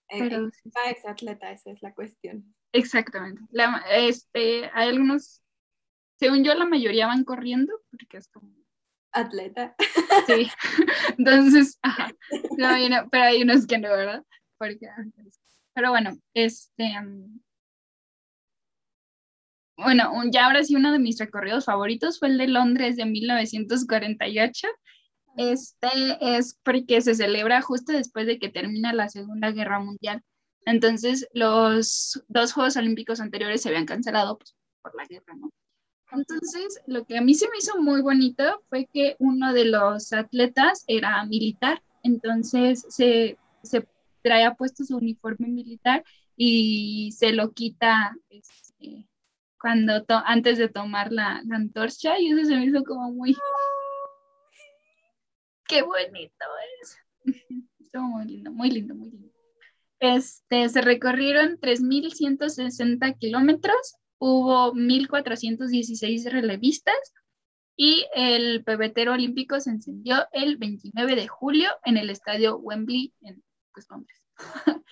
Pero, 0.09 0.51
sí, 0.51 0.61
sí. 0.65 0.71
ese 0.91 1.09
atleta, 1.09 1.53
esa 1.53 1.71
es 1.71 1.83
la 1.83 1.95
cuestión. 1.95 2.55
Exactamente. 2.73 3.43
La, 3.51 3.85
este, 3.93 4.71
hay 4.73 4.89
algunos, 4.89 5.43
según 6.19 6.43
yo, 6.43 6.55
la 6.55 6.67
mayoría 6.67 7.07
van 7.07 7.25
corriendo, 7.25 7.73
porque 7.91 8.17
es 8.17 8.29
como... 8.29 8.53
Atleta. 9.13 9.77
Sí, 10.27 10.51
entonces, 11.19 11.79
ajá. 11.83 12.11
No, 12.59 13.09
pero 13.11 13.25
hay 13.25 13.43
unos 13.43 13.67
que 13.67 13.79
no, 13.79 13.91
¿verdad? 13.91 14.25
Porque 14.59 14.89
pero 15.75 15.91
bueno, 15.91 16.17
este. 16.35 16.93
Bueno, 19.77 20.13
ya 20.31 20.47
ahora 20.47 20.63
sí 20.63 20.77
uno 20.77 20.93
de 20.93 21.01
mis 21.01 21.19
recorridos 21.19 21.65
favoritos 21.65 22.21
fue 22.21 22.29
el 22.29 22.39
de 22.39 22.47
Londres 22.47 22.97
de 22.97 23.07
1948. 23.07 24.69
Este 25.37 25.89
es 26.21 26.59
porque 26.63 27.01
se 27.01 27.17
celebra 27.17 27.61
justo 27.61 27.93
después 27.93 28.27
de 28.27 28.39
que 28.39 28.49
termina 28.49 28.93
la 28.93 29.09
Segunda 29.09 29.51
Guerra 29.51 29.81
Mundial. 29.81 30.23
Entonces, 30.65 31.29
los 31.33 32.25
dos 32.29 32.53
Juegos 32.53 32.77
Olímpicos 32.77 33.21
anteriores 33.21 33.63
se 33.63 33.69
habían 33.69 33.85
cancelado 33.85 34.39
pues, 34.39 34.55
por 34.81 34.95
la 34.95 35.07
guerra, 35.07 35.35
¿no? 35.37 35.51
Entonces, 36.13 36.81
lo 36.87 37.05
que 37.05 37.19
a 37.19 37.21
mí 37.21 37.35
se 37.35 37.49
me 37.51 37.59
hizo 37.59 37.81
muy 37.83 38.01
bonito 38.01 38.63
fue 38.69 38.89
que 38.93 39.17
uno 39.19 39.53
de 39.53 39.65
los 39.65 40.13
atletas 40.13 40.85
era 40.87 41.25
militar. 41.25 41.83
Entonces, 42.05 42.87
se, 42.89 43.37
se 43.63 43.89
traía 44.25 44.55
puesto 44.55 44.85
su 44.85 44.97
uniforme 44.97 45.49
militar 45.49 46.03
y 46.37 47.13
se 47.13 47.33
lo 47.33 47.53
quita 47.53 48.17
este, 48.31 49.07
cuando 49.61 50.05
antes 50.25 50.59
de 50.59 50.69
tomar 50.69 51.13
la, 51.13 51.43
la, 51.45 51.57
antorcha 51.57 52.19
y 52.19 52.33
eso 52.33 52.49
se 52.49 52.57
me 52.57 52.65
hizo 52.65 52.83
como 52.83 53.13
muy 53.13 53.37
qué 55.69 55.83
bonito 55.83 56.45
es. 56.81 56.97
Estuvo 57.79 58.03
muy 58.03 58.25
lindo 58.25 58.51
muy 58.51 58.71
lindo 58.71 58.95
muy 58.95 59.11
lindo. 59.11 59.33
Este 60.01 60.69
se 60.71 60.81
recorrieron 60.81 61.59
3.160 61.61 63.19
kilómetros 63.19 63.97
hubo 64.19 64.73
1.416 64.73 66.31
relevistas 66.31 66.97
y 67.77 68.07
el 68.15 68.65
pebetero 68.65 69.13
olímpico 69.13 69.61
se 69.61 69.71
encendió 69.71 70.27
el 70.33 70.57
29 70.57 71.15
de 71.15 71.29
julio 71.29 71.69
en 71.85 71.97
el 71.97 72.09
estadio 72.09 72.57
Wembley 72.57 73.13
en 73.21 73.43
pues 73.75 73.91
hombres. 73.91 74.27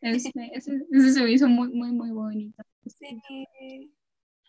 Este, 0.00 0.30
se 0.60 1.22
me 1.24 1.32
hizo 1.32 1.48
muy, 1.48 1.70
muy, 1.70 1.90
muy 1.90 2.12
bonito. 2.12 2.62
Sí. 2.86 3.20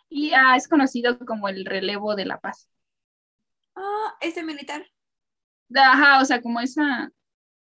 Y 0.07 0.31
ah, 0.33 0.55
es 0.55 0.67
conocido 0.67 1.17
como 1.25 1.49
el 1.49 1.65
relevo 1.65 2.15
de 2.15 2.25
la 2.25 2.39
paz. 2.39 2.69
Ah, 3.75 4.15
ese 4.21 4.43
militar. 4.43 4.85
Ajá, 5.75 6.21
o 6.21 6.25
sea, 6.25 6.41
como 6.41 6.59
esa, 6.59 7.11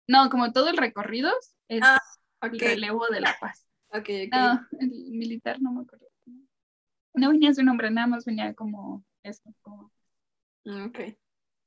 no, 0.07 0.31
como 0.31 0.52
todo 0.52 0.69
el 0.69 0.76
recorrido 0.76 1.33
es 1.69 1.83
ah, 1.83 1.99
okay. 2.41 2.59
el 2.61 2.61
relevo 2.61 3.07
de 3.09 3.21
la 3.21 3.37
paz. 3.41 3.67
Ok, 3.95 4.09
ok. 4.09 4.33
No, 4.33 4.69
el 4.81 4.88
militar 5.11 5.61
no 5.61 5.71
me 5.71 5.83
acuerdo. 5.83 6.07
No 7.12 7.29
venía 7.29 7.52
su 7.52 7.62
nombre, 7.62 7.91
nada 7.91 8.07
más 8.07 8.25
venía 8.25 8.55
como 8.55 9.05
eso, 9.23 9.43
como 9.61 9.93
ok. 10.64 10.99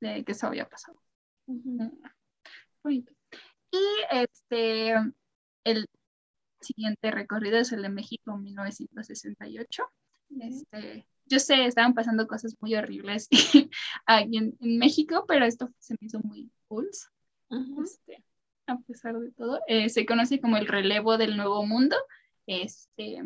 De 0.00 0.24
que 0.24 0.32
eso 0.32 0.48
había 0.48 0.68
pasado. 0.68 1.00
Uh 1.46 1.54
-huh. 1.54 2.12
Bonito. 2.82 3.15
Y 3.76 4.16
este, 4.16 4.94
el 5.64 5.88
siguiente 6.60 7.10
recorrido 7.10 7.58
es 7.58 7.72
el 7.72 7.82
de 7.82 7.88
México 7.88 8.36
1968. 8.36 9.82
Este, 10.40 11.06
yo 11.26 11.38
sé, 11.38 11.66
estaban 11.66 11.94
pasando 11.94 12.26
cosas 12.26 12.54
muy 12.60 12.74
horribles 12.74 13.28
aquí 14.06 14.36
en, 14.36 14.56
en 14.60 14.78
México, 14.78 15.24
pero 15.26 15.44
esto 15.44 15.70
se 15.78 15.94
me 15.94 16.06
hizo 16.06 16.20
muy 16.20 16.50
cool. 16.68 16.88
Este, 17.84 18.24
a 18.66 18.78
pesar 18.78 19.18
de 19.18 19.30
todo. 19.32 19.60
Eh, 19.66 19.88
se 19.88 20.06
conoce 20.06 20.40
como 20.40 20.56
el 20.56 20.66
relevo 20.66 21.18
del 21.18 21.36
Nuevo 21.36 21.64
Mundo. 21.64 21.96
Este, 22.46 23.22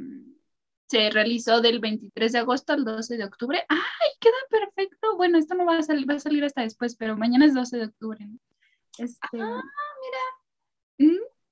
se 0.86 1.10
realizó 1.10 1.60
del 1.60 1.78
23 1.78 2.32
de 2.32 2.38
agosto 2.38 2.72
al 2.72 2.84
12 2.84 3.16
de 3.16 3.24
octubre. 3.24 3.64
¡Ay, 3.68 4.10
queda 4.18 4.32
perfecto! 4.50 5.16
Bueno, 5.16 5.38
esto 5.38 5.54
no 5.54 5.64
va 5.64 5.78
a 5.78 5.82
salir, 5.82 6.08
va 6.08 6.14
a 6.14 6.20
salir 6.20 6.44
hasta 6.44 6.62
después, 6.62 6.96
pero 6.96 7.16
mañana 7.16 7.46
es 7.46 7.54
12 7.54 7.76
de 7.76 7.84
octubre. 7.84 8.26
¿no? 8.26 8.38
Este, 8.98 9.40
Ah, 9.40 9.62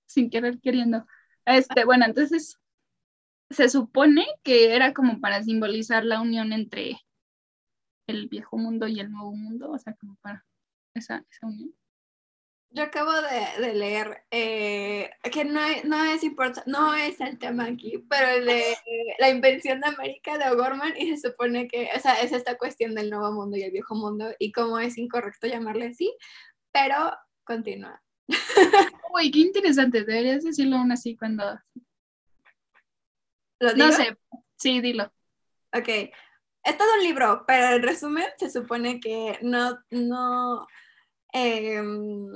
sin 0.06 0.30
querer 0.30 0.60
queriendo. 0.60 1.06
Este, 1.44 1.84
bueno, 1.84 2.04
entonces 2.04 2.58
se 3.50 3.68
supone 3.68 4.26
que 4.42 4.74
era 4.74 4.92
como 4.92 5.20
para 5.20 5.42
simbolizar 5.42 6.04
la 6.04 6.20
unión 6.20 6.52
entre 6.52 7.00
el 8.06 8.28
viejo 8.28 8.56
mundo 8.56 8.86
y 8.88 9.00
el 9.00 9.10
nuevo 9.10 9.32
mundo, 9.32 9.70
o 9.70 9.78
sea, 9.78 9.94
como 9.94 10.16
para 10.16 10.44
esa, 10.94 11.24
esa 11.30 11.46
unión. 11.46 11.74
Yo 12.70 12.82
acabo 12.82 13.12
de, 13.12 13.74
leer 13.74 14.26
eh, 14.30 15.10
que 15.32 15.46
no, 15.46 15.60
no 15.84 16.04
es 16.04 16.22
importa, 16.22 16.62
no 16.66 16.94
es 16.94 17.18
el 17.20 17.38
tema 17.38 17.64
aquí, 17.64 18.04
pero 18.10 18.28
el 18.28 18.44
de 18.44 18.76
la 19.18 19.30
invención 19.30 19.80
de 19.80 19.88
América 19.88 20.36
de 20.36 20.50
O'Gorman 20.50 20.94
y 20.98 21.16
se 21.16 21.30
supone 21.30 21.66
que, 21.66 21.88
o 21.96 21.98
sea, 21.98 22.20
es 22.20 22.32
esta 22.32 22.58
cuestión 22.58 22.94
del 22.94 23.08
nuevo 23.08 23.32
mundo 23.32 23.56
y 23.56 23.62
el 23.62 23.70
viejo 23.70 23.94
mundo 23.94 24.26
y 24.38 24.52
cómo 24.52 24.78
es 24.78 24.98
incorrecto 24.98 25.46
llamarle 25.46 25.86
así, 25.86 26.14
pero 26.70 27.16
continúa. 27.44 28.02
Uy, 29.14 29.30
qué 29.30 29.40
interesante, 29.40 30.04
deberías 30.04 30.44
decirlo 30.44 30.76
aún 30.76 30.92
así 30.92 31.16
cuando... 31.16 31.44
¿Lo 33.60 33.72
digo? 33.74 33.86
No 33.86 33.92
sé, 33.92 34.16
sí, 34.56 34.80
dilo. 34.80 35.12
Ok. 35.72 35.88
Es 36.68 36.76
todo 36.76 36.94
un 36.94 37.02
libro, 37.02 37.44
pero 37.46 37.76
en 37.76 37.82
resumen 37.82 38.26
se 38.36 38.50
supone 38.50 39.00
que 39.00 39.38
no, 39.42 39.78
no, 39.90 40.66
em, 41.32 42.30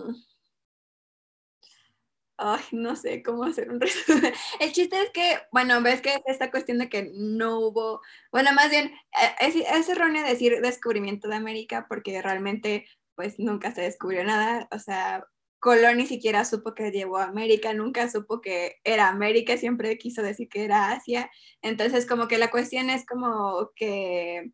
ay, 2.38 2.62
no 2.72 2.96
sé 2.96 3.22
cómo 3.22 3.44
hacer 3.44 3.70
un 3.70 3.80
resumen. 3.80 4.32
El 4.61 4.72
chiste 4.72 5.00
es 5.00 5.11
que, 5.11 5.38
bueno, 5.52 5.80
ves 5.82 6.00
que 6.00 6.14
es 6.14 6.22
esta 6.26 6.50
cuestión 6.50 6.78
de 6.78 6.88
que 6.88 7.11
no 7.14 7.58
hubo, 7.61 8.00
bueno, 8.30 8.52
más 8.52 8.70
bien, 8.70 8.92
eh, 9.20 9.34
es, 9.40 9.54
es 9.56 9.88
erróneo 9.88 10.25
decir 10.25 10.61
descubrimiento 10.61 11.28
de 11.28 11.37
América 11.37 11.87
porque 11.88 12.22
realmente, 12.22 12.87
pues, 13.14 13.38
nunca 13.38 13.72
se 13.75 13.82
descubrió 13.82 14.25
nada, 14.25 14.68
o 14.72 14.78
sea, 14.78 15.26
Colón 15.62 15.99
ni 15.99 16.07
siquiera 16.09 16.45
supo 16.45 16.75
que 16.75 16.90
llegó 16.90 17.19
a 17.19 17.26
América, 17.26 17.73
nunca 17.73 18.11
supo 18.11 18.40
que 18.40 18.81
era 18.83 19.09
América, 19.09 19.57
siempre 19.57 19.97
quiso 19.97 20.21
decir 20.21 20.49
que 20.49 20.64
era 20.64 20.90
Asia. 20.90 21.31
Entonces, 21.62 22.04
como 22.04 22.26
que 22.26 22.37
la 22.37 22.50
cuestión 22.50 22.90
es 22.90 23.07
como 23.07 23.71
que 23.76 24.50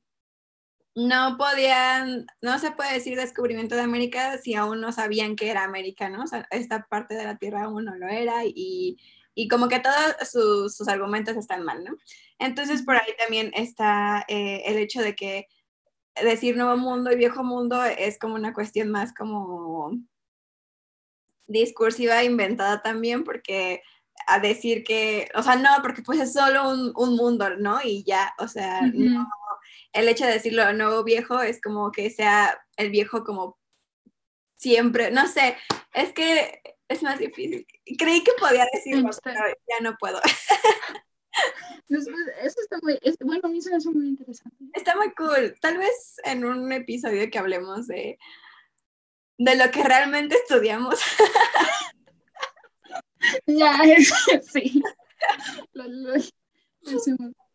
no 0.95 1.39
podían, 1.39 2.27
no 2.43 2.59
se 2.59 2.73
puede 2.73 2.93
decir 2.93 3.17
descubrimiento 3.17 3.75
de 3.75 3.81
América 3.81 4.37
si 4.37 4.55
aún 4.55 4.83
no 4.83 4.93
sabían 4.93 5.35
que 5.35 5.49
era 5.51 5.65
América, 5.65 6.11
¿no? 6.11 6.25
Esta 6.51 6.87
parte 6.91 7.15
de 7.15 7.25
la 7.25 7.39
Tierra 7.39 7.65
aún 7.65 7.87
no 7.87 7.97
lo 7.97 8.07
era 8.07 8.45
y, 8.45 8.99
y 9.35 9.49
como 9.49 9.69
que 9.69 9.81
todos 9.81 10.15
sus, 10.31 10.77
sus 10.77 10.89
argumentos 10.89 11.39
están 11.39 11.65
mal, 11.65 11.85
¿no? 11.85 11.97
Entonces, 12.39 12.83
por 12.83 12.97
ahí 12.97 13.15
también 13.19 13.51
está 13.55 14.27
eh, 14.29 14.65
el 14.67 14.77
hecho 14.77 15.01
de 15.01 15.17
que 15.17 15.47
decir 16.23 16.55
nuevo 16.55 16.77
mundo 16.77 17.11
y 17.11 17.17
viejo 17.17 17.43
mundo 17.45 17.83
es 17.83 18.19
como 18.19 18.35
una 18.35 18.53
cuestión 18.53 18.91
más 18.91 19.15
como 19.15 19.93
discursiva 21.49 22.23
inventada 22.23 22.81
también 22.83 23.25
porque 23.25 23.83
a 24.27 24.39
decir 24.39 24.85
que, 24.85 25.29
o 25.35 25.43
sea, 25.43 25.57
no, 25.57 25.71
porque 25.83 26.03
pues 26.03 26.21
es 26.21 26.33
solo 26.33 26.69
un, 26.71 26.93
un 26.97 27.17
mundo, 27.17 27.51
¿no? 27.57 27.81
Y 27.83 28.05
ya, 28.05 28.35
o 28.39 28.47
sea, 28.47 28.83
no, 28.83 29.27
el 29.93 30.09
hecho 30.09 30.27
de 30.27 30.33
decirlo 30.33 30.73
nuevo 30.75 31.03
viejo 31.03 31.41
es 31.41 31.61
como 31.61 31.91
que 31.91 32.11
sea 32.11 32.61
el 32.77 32.91
viejo 32.91 33.25
como 33.25 33.59
siempre, 34.57 35.11
no 35.11 35.27
sé, 35.27 35.57
es 35.95 36.13
que 36.13 36.61
es 36.89 37.03
más 37.03 37.19
difícil. 37.19 37.67
Creí 37.99 38.23
que 38.23 38.33
podía 38.39 38.67
decirlo, 38.73 39.11
Está- 39.11 39.21
pero 39.33 39.41
ya 39.69 39.83
no 39.83 39.97
puedo. 39.99 40.21
Eso, 41.89 42.11
eso 42.43 42.61
está 42.61 42.79
muy, 42.83 42.99
es- 43.03 43.17
bueno, 43.21 43.41
a 43.45 43.49
mí 43.49 43.63
se 43.63 43.71
me 43.71 43.77
hace 43.77 43.89
muy 43.91 44.09
interesante. 44.09 44.57
Está 44.75 44.95
muy 44.97 45.11
cool. 45.15 45.55
Tal 45.61 45.79
vez 45.79 46.17
en 46.25 46.45
un 46.45 46.71
episodio 46.73 47.31
que 47.31 47.39
hablemos 47.39 47.87
de, 47.87 48.19
de 49.39 49.57
lo 49.57 49.71
que 49.71 49.83
realmente 49.83 50.37
estudiamos. 50.37 51.01
Ya, 53.47 53.81
es- 53.85 54.13
sí. 54.53 54.83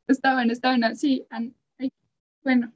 Está 0.08 0.34
bueno, 0.34 0.52
está 0.54 0.70
bueno. 0.70 0.96
Sí, 0.96 1.26
bueno. 2.44 2.74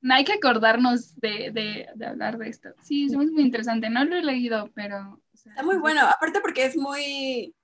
No 0.00 0.14
hay 0.14 0.24
que 0.24 0.34
acordarnos 0.34 1.16
de, 1.16 1.50
de, 1.50 1.88
de 1.94 2.06
hablar 2.06 2.38
de 2.38 2.48
esto. 2.48 2.68
Sí, 2.82 3.06
es 3.06 3.12
muy 3.16 3.42
interesante. 3.42 3.90
No 3.90 4.04
lo 4.04 4.16
he 4.16 4.22
leído, 4.22 4.70
pero. 4.74 5.20
o 5.34 5.36
sea, 5.36 5.52
Está 5.52 5.64
muy 5.64 5.76
bueno, 5.78 6.02
aparte 6.02 6.40
porque 6.40 6.64
es 6.66 6.76
muy... 6.76 7.54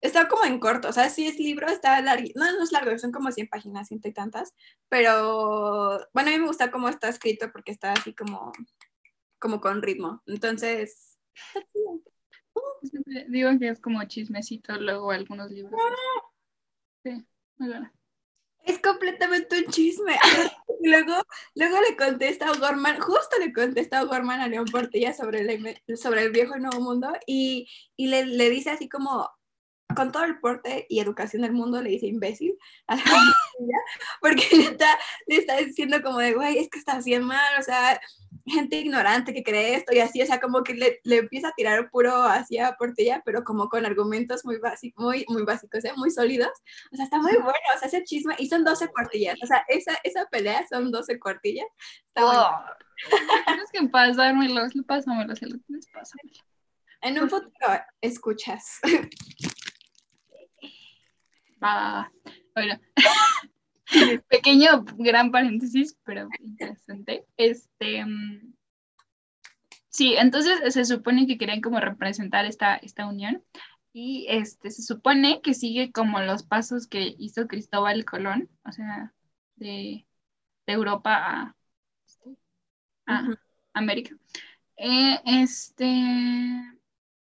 Está 0.00 0.28
como 0.28 0.44
en 0.44 0.60
corto, 0.60 0.88
o 0.90 0.92
sea, 0.92 1.10
sí 1.10 1.26
es 1.26 1.38
libro, 1.40 1.66
está 1.66 2.00
largo, 2.02 2.28
no, 2.36 2.44
no 2.52 2.62
es 2.62 2.70
largo, 2.70 2.96
son 3.00 3.10
como 3.10 3.32
100 3.32 3.48
páginas, 3.48 3.88
ciento 3.88 4.06
y 4.06 4.12
tantas, 4.12 4.54
pero 4.88 5.98
bueno, 6.14 6.28
a 6.30 6.32
mí 6.32 6.38
me 6.38 6.46
gusta 6.46 6.70
cómo 6.70 6.88
está 6.88 7.08
escrito 7.08 7.50
porque 7.50 7.72
está 7.72 7.94
así 7.94 8.14
como, 8.14 8.52
como 9.38 9.60
con 9.60 9.82
ritmo, 9.82 10.22
entonces... 10.26 11.18
chido. 11.72 12.02
siempre 12.82 13.26
Digo 13.28 13.50
que 13.58 13.68
es 13.68 13.80
como 13.80 14.02
chismecito 14.04 14.74
luego 14.78 15.10
algunos 15.10 15.50
libros. 15.50 15.80
Sí, 17.04 17.26
muy 17.56 17.68
bueno. 17.68 17.92
Es 18.64 18.78
completamente 18.80 19.58
un 19.58 19.70
chisme. 19.70 20.16
Y 20.80 20.90
luego, 20.90 21.12
luego 21.56 21.76
le 21.80 21.96
contesta 21.96 22.48
a 22.48 22.56
Gorman, 22.56 23.00
justo 23.00 23.36
le 23.40 23.52
contesta 23.52 23.98
a 23.98 24.04
Gorman 24.04 24.40
a 24.40 24.46
León 24.46 24.66
Portilla 24.66 25.12
sobre 25.12 25.40
el, 25.40 25.98
sobre 25.98 26.22
el 26.22 26.30
viejo 26.30 26.56
y 26.56 26.60
nuevo 26.60 26.80
mundo 26.80 27.12
y, 27.26 27.68
y 27.96 28.06
le, 28.06 28.24
le 28.24 28.48
dice 28.48 28.70
así 28.70 28.88
como, 28.88 29.28
con 29.98 30.12
todo 30.12 30.22
el 30.22 30.38
porte 30.38 30.86
y 30.88 31.00
educación 31.00 31.42
del 31.42 31.52
mundo, 31.52 31.82
le 31.82 31.90
dice 31.90 32.06
imbécil 32.06 32.56
a 32.86 32.94
la 32.94 33.02
Portilla, 33.02 33.78
porque 34.20 34.46
neta 34.56 34.96
le 35.26 35.36
está 35.38 35.56
diciendo 35.56 36.00
como 36.02 36.18
de, 36.18 36.34
güey, 36.34 36.58
es 36.58 36.68
que 36.70 36.78
está 36.78 37.00
bien 37.00 37.24
mal, 37.24 37.58
o 37.58 37.62
sea, 37.62 38.00
gente 38.46 38.76
ignorante 38.76 39.34
que 39.34 39.42
cree 39.42 39.74
esto 39.74 39.92
y 39.92 39.98
así, 39.98 40.22
o 40.22 40.26
sea, 40.26 40.38
como 40.38 40.62
que 40.62 40.74
le, 40.74 41.00
le 41.02 41.16
empieza 41.16 41.48
a 41.48 41.54
tirar 41.56 41.90
puro 41.90 42.22
hacia 42.22 42.76
Portilla, 42.76 43.22
pero 43.24 43.42
como 43.42 43.68
con 43.68 43.84
argumentos 43.84 44.44
muy, 44.44 44.58
básicos 44.58 45.04
muy, 45.04 45.24
muy 45.28 45.42
básicos, 45.42 45.84
¿eh? 45.84 45.92
muy 45.96 46.12
sólidos. 46.12 46.52
O 46.92 46.96
sea, 46.96 47.04
está 47.04 47.18
muy 47.18 47.32
bueno, 47.32 47.58
o 47.74 47.78
sea, 47.80 47.88
ese 47.88 48.04
chisme, 48.04 48.36
y 48.38 48.48
son 48.48 48.62
12 48.62 48.86
cuartillas, 48.88 49.36
o 49.42 49.46
sea, 49.48 49.64
esa, 49.66 49.98
esa 50.04 50.26
pelea 50.26 50.64
son 50.68 50.92
12 50.92 51.18
cuartillas. 51.18 51.66
Está 52.06 52.24
bueno. 52.24 52.42
Oh. 52.42 52.88
Tienes 53.46 53.70
que 53.72 53.88
pasármelos, 53.88 54.72
pásamelos, 54.86 55.42
el 55.42 55.60
tienes, 55.64 55.88
pásamelo. 55.92 56.38
En 57.00 57.20
un 57.20 57.28
futuro 57.28 57.80
escuchas. 58.00 58.80
Bueno, 61.60 62.80
pequeño, 64.28 64.84
gran 64.98 65.30
paréntesis, 65.30 65.96
pero 66.04 66.28
interesante. 66.40 67.26
Este, 67.36 68.04
mm, 68.04 68.54
sí, 69.88 70.14
entonces 70.16 70.74
se 70.74 70.84
supone 70.84 71.26
que 71.26 71.38
querían 71.38 71.60
como 71.60 71.80
representar 71.80 72.44
esta, 72.44 72.76
esta 72.76 73.06
unión 73.06 73.42
y 73.92 74.26
este, 74.28 74.70
se 74.70 74.82
supone 74.82 75.40
que 75.40 75.54
sigue 75.54 75.92
como 75.92 76.20
los 76.20 76.42
pasos 76.42 76.86
que 76.86 77.14
hizo 77.18 77.48
Cristóbal 77.48 78.04
Colón, 78.04 78.48
o 78.64 78.72
sea, 78.72 79.12
de, 79.56 80.06
de 80.66 80.72
Europa 80.72 81.14
a, 81.14 81.56
este. 82.06 82.36
América. 83.72 84.16
Eh, 84.76 85.20
este, 85.24 85.84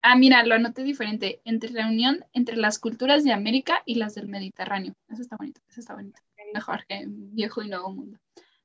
Ah, 0.01 0.15
mira, 0.15 0.45
lo 0.45 0.55
anoté 0.55 0.83
diferente. 0.83 1.41
Entre 1.43 1.71
la 1.71 1.87
unión 1.87 2.25
entre 2.33 2.55
las 2.55 2.79
culturas 2.79 3.23
de 3.23 3.33
América 3.33 3.83
y 3.85 3.95
las 3.95 4.15
del 4.15 4.27
Mediterráneo. 4.27 4.95
Eso 5.09 5.21
está 5.21 5.35
bonito, 5.35 5.61
eso 5.69 5.81
está 5.81 5.93
bonito. 5.95 6.21
Mejor 6.53 6.85
que 6.87 7.03
viejo 7.07 7.61
y 7.61 7.69
nuevo 7.69 7.91
mundo. 7.91 8.17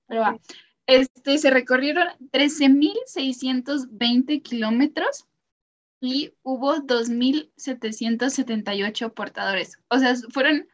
Pero 0.07 0.21
va. 0.21 0.39
Este, 0.87 1.39
se 1.39 1.51
recorrieron 1.51 2.07
13.620 2.31 4.43
kilómetros 4.43 5.27
y 6.01 6.35
hubo 6.43 6.77
2.778 6.77 9.15
portadores. 9.15 9.79
O 9.89 9.99
sea, 9.99 10.15
fueron 10.31 10.69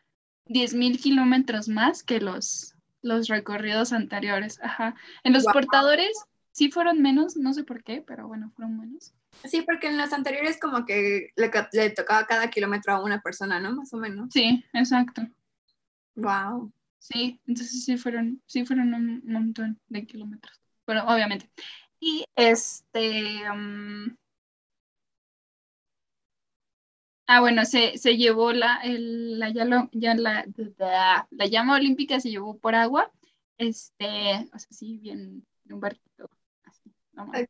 10.000 0.46 1.00
kilómetros 1.00 1.68
más 1.68 2.02
que 2.02 2.20
los, 2.20 2.74
los 3.02 3.28
recorridos 3.28 3.92
anteriores. 3.92 4.58
Ajá. 4.62 4.96
En 5.22 5.32
los 5.32 5.44
Guau. 5.44 5.54
portadores 5.54 6.24
sí 6.50 6.70
fueron 6.70 7.00
menos, 7.00 7.36
no 7.36 7.54
sé 7.54 7.62
por 7.64 7.82
qué, 7.84 8.02
pero 8.04 8.26
bueno, 8.26 8.50
fueron 8.56 8.78
menos. 8.78 9.14
Sí, 9.44 9.62
porque 9.62 9.88
en 9.88 9.96
los 9.96 10.12
anteriores 10.12 10.58
como 10.60 10.84
que 10.84 11.30
le, 11.36 11.50
le 11.72 11.90
tocaba 11.90 12.26
cada 12.26 12.50
kilómetro 12.50 12.92
a 12.94 13.02
una 13.02 13.20
persona, 13.20 13.58
¿no? 13.60 13.72
Más 13.74 13.92
o 13.94 13.96
menos. 13.96 14.28
Sí, 14.32 14.64
exacto. 14.72 15.22
Wow. 16.14 16.72
Sí, 16.98 17.40
entonces 17.46 17.84
sí 17.84 17.96
fueron, 17.96 18.42
sí 18.46 18.64
fueron 18.66 18.92
un 18.94 19.22
montón 19.24 19.80
de 19.88 20.06
kilómetros. 20.06 20.60
Pero 20.84 21.04
obviamente. 21.04 21.50
Y 22.00 22.24
este. 22.36 23.50
um, 23.50 24.16
ah, 27.26 27.40
bueno, 27.40 27.64
se, 27.64 27.98
se 27.98 28.16
llevó 28.16 28.52
la, 28.52 28.76
el- 28.82 29.38
la, 29.38 29.50
yalo- 29.50 29.88
ya 29.92 30.14
la, 30.14 30.44
la 31.30 31.46
llama 31.46 31.76
olímpica, 31.76 32.20
se 32.20 32.30
llevó 32.30 32.58
por 32.58 32.74
agua 32.74 33.10
este, 33.58 34.06
o 34.54 34.58
sea, 34.58 34.68
sí, 34.70 34.98
bien, 34.98 35.46
un 35.68 35.80
barquito, 35.80 36.30
así, 36.64 36.90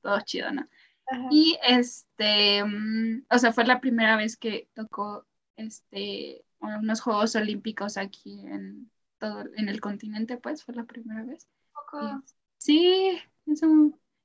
todo 0.02 0.20
chido, 0.22 0.50
¿no? 0.52 0.68
Ajá. 1.10 1.28
Y 1.30 1.58
este, 1.66 2.64
mm, 2.64 3.24
o 3.30 3.38
sea, 3.38 3.52
fue 3.52 3.64
la 3.64 3.80
primera 3.80 4.16
vez 4.16 4.36
que 4.36 4.68
tocó 4.74 5.26
este, 5.56 6.44
unos 6.60 7.00
Juegos 7.00 7.36
Olímpicos 7.36 7.96
aquí 7.96 8.40
en 8.46 8.90
todo, 9.18 9.44
en 9.56 9.68
el 9.68 9.80
continente, 9.80 10.36
pues, 10.38 10.64
fue 10.64 10.74
la 10.74 10.84
primera 10.84 11.24
vez. 11.24 11.48
Y- 11.92 12.32
sí, 12.58 13.18
eso, 13.46 13.66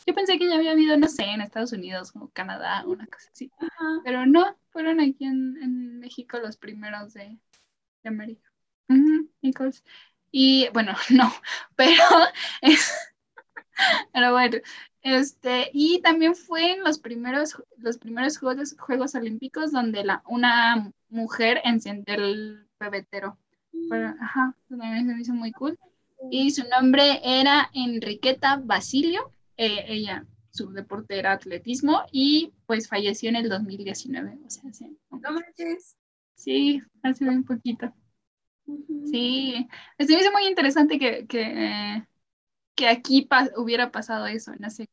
yo 0.06 0.13
pensé 0.13 0.38
que 0.38 0.48
ya 0.48 0.56
había 0.56 0.71
habido, 0.71 0.98
no 0.98 1.08
sé, 1.08 1.24
en 1.24 1.41
Estados 1.41 1.74
Unidos 1.74 2.12
o 2.15 2.30
Canadá, 2.30 2.84
una 2.86 3.08
cosa 3.08 3.30
así. 3.32 3.52
Ajá. 3.60 4.02
Pero 4.04 4.26
no, 4.26 4.56
fueron 4.69 5.00
aquí 5.00 5.26
en, 5.26 5.58
en 5.62 6.00
México 6.00 6.38
los 6.39 6.58
primeros 6.58 7.13
de, 7.13 7.39
de 8.04 8.10
América. 8.10 8.52
Nichols. 9.41 9.84
Y 10.32 10.69
bueno, 10.74 10.93
no, 11.12 11.32
pero, 11.76 12.04
es- 12.62 12.93
pero 14.13 14.32
bueno, 14.32 14.58
este, 15.06 15.70
y 15.72 16.02
también 16.02 16.36
fue 16.36 16.74
en 16.74 16.84
los 16.84 16.98
primeros, 17.00 17.62
los 17.78 17.98
primeros 18.00 18.39
Juegos, 18.39 18.76
Juegos 18.80 19.13
Olímpicos 19.13 19.72
donde 19.72 20.04
la, 20.04 20.24
una 20.28 20.91
mujer 21.10 21.62
encendió 21.63 22.15
el 22.15 22.68
pebetero. 22.80 23.38
Pero, 23.89 24.15
ajá, 24.20 24.56
también 24.68 25.06
se 25.06 25.13
me 25.13 25.22
hizo 25.22 25.34
muy 25.34 25.52
cool. 25.52 25.78
Y 26.32 26.50
su 26.52 26.63
nombre 26.70 27.22
era 27.24 27.70
Enriqueta 27.74 28.58
Basilio. 28.58 29.32
eh, 29.58 29.86
ella, 29.88 30.26
su 30.50 30.72
deporte 30.72 31.20
era 31.20 31.34
atletismo 31.34 32.02
y 32.12 32.54
pues 32.65 32.88
falleció 32.88 33.30
en 33.30 33.36
el 33.36 33.48
2019. 33.50 34.39
O 34.46 34.50
sea, 34.50 34.74
sí, 34.74 34.98
No 35.12 35.32
manches. 35.32 35.96
sí 36.36 36.82
hace 37.04 37.26
un 37.30 37.44
poquito. 37.44 37.94
Sí, 39.12 39.68
se 40.00 40.06
me 40.15 40.22
hizo 40.22 40.32
muy 40.32 40.48
interesante 40.48 40.98
que, 40.98 41.28
que, 41.28 41.41
eh, 41.41 42.08
que 42.75 42.88
aquí 42.88 43.23
pa- 43.23 43.49
hubiera 43.57 43.91
pasado 43.91 44.27
eso. 44.27 44.51
No 44.59 44.69
sé, 44.69 44.89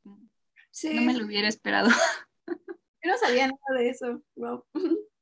Sí, 0.70 0.94
no 0.94 1.02
me 1.02 1.14
lo 1.14 1.26
hubiera 1.26 1.48
esperado. 1.48 1.88
yo 3.02 3.10
no 3.10 3.18
sabía 3.18 3.48
nada 3.48 3.78
de 3.78 3.90
eso. 3.90 4.22
Wow. 4.36 4.64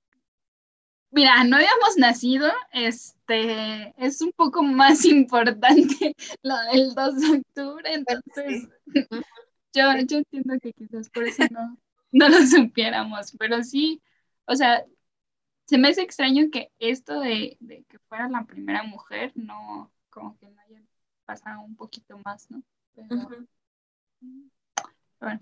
Mira, 1.13 1.43
no 1.43 1.57
habíamos 1.57 1.97
nacido, 1.97 2.49
este, 2.73 3.93
es 3.97 4.21
un 4.23 4.31
poco 4.31 4.63
más 4.63 5.05
importante 5.05 6.15
lo 6.43 6.57
del 6.73 6.95
2 6.95 7.21
de 7.21 7.39
octubre, 7.39 7.93
entonces 7.93 8.69
yo, 9.73 9.83
yo 10.07 10.19
entiendo 10.19 10.55
que 10.63 10.73
quizás 10.73 11.11
por 11.11 11.25
eso 11.25 11.43
no, 11.51 11.77
no 12.13 12.29
lo 12.29 12.47
supiéramos, 12.47 13.33
pero 13.41 13.65
sí, 13.65 14.01
o 14.47 14.55
sea, 14.55 14.85
se 15.67 15.79
me 15.79 15.89
hace 15.89 16.03
extraño 16.03 16.49
que 16.53 16.71
esto 16.79 17.19
de, 17.21 17.57
de 17.59 17.85
que 17.89 17.99
fuera 18.09 18.29
la 18.29 18.45
primera 18.45 18.85
mujer, 18.85 19.33
no, 19.35 19.93
como 20.11 20.39
que 20.39 20.49
no 20.49 20.61
haya 20.61 20.81
pasado 21.31 21.61
un 21.61 21.77
poquito 21.77 22.19
más, 22.25 22.51
¿no? 22.51 22.61
Pero, 22.95 23.29
bueno, 25.21 25.41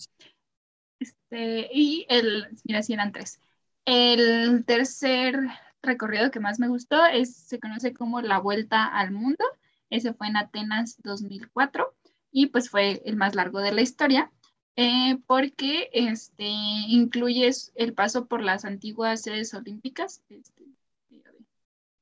este, 1.01 1.71
y 1.73 2.05
el, 2.11 2.47
mira, 2.65 2.83
si 2.83 2.93
eran 2.93 3.13
tres. 3.13 3.41
El 3.87 4.65
tercer 4.67 5.39
recorrido 5.83 6.31
que 6.31 6.41
más 6.41 6.59
me 6.59 6.69
gustó 6.69 7.07
es, 7.07 7.35
se 7.35 7.59
conoce 7.59 7.95
como 7.95 8.21
la 8.21 8.39
Vuelta 8.39 8.85
al 8.85 9.13
Mundo. 9.13 9.43
Ese 9.89 10.13
fue 10.13 10.27
en 10.27 10.37
Atenas 10.37 11.01
2004 11.03 11.95
y 12.31 12.49
pues 12.49 12.69
fue 12.69 13.01
el 13.07 13.17
más 13.17 13.35
largo 13.35 13.61
de 13.61 13.73
la 13.73 13.81
historia 13.81 14.31
eh, 14.77 15.17
porque 15.27 15.89
este, 15.95 16.45
incluye 16.45 17.51
el 17.77 17.95
paso 17.95 18.27
por 18.27 18.43
las 18.43 18.67
antiguas 18.67 19.23
sedes 19.23 19.55
olímpicas 19.55 20.23
este, 20.29 20.65
de 21.09 21.23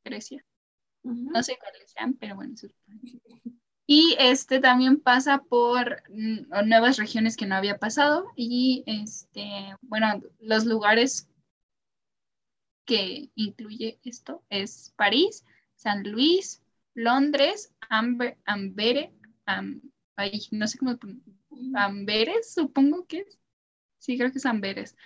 Grecia. 0.05 0.45
No 1.05 1.41
sé 1.45 1.57
cuáles 1.61 1.89
sean, 1.93 2.15
pero 2.15 2.35
bueno. 2.35 2.55
eso- 2.55 2.67
Y 3.89 4.17
este 4.19 4.61
también 4.61 5.01
pasa 5.01 5.39
por 5.43 6.03
mm, 6.11 6.69
nuevas 6.69 6.97
regiones 6.99 7.37
que 7.37 7.47
no 7.47 7.55
había 7.57 7.79
pasado 7.79 8.27
y 8.37 8.83
este, 8.87 9.45
bueno, 9.83 10.21
los 10.41 10.65
lugares 10.67 11.29
que 12.85 13.31
incluye 13.35 13.99
esto 14.05 14.43
es 14.51 14.93
París, 14.97 15.45
San 15.75 16.03
Luis, 16.05 16.63
Londres, 16.95 17.73
Amber, 17.89 18.39
Ambere, 18.47 19.13
Am- 19.47 19.83
ay, 20.17 20.43
no 20.53 20.67
sé 20.69 20.79
cómo, 20.79 20.99
Amberes, 21.75 22.53
supongo 22.55 23.07
que 23.07 23.21
es. 23.21 23.39
Sí, 23.99 24.19
creo 24.19 24.33
que 24.33 24.39
es 24.39 24.47
Amberes. 24.47 24.97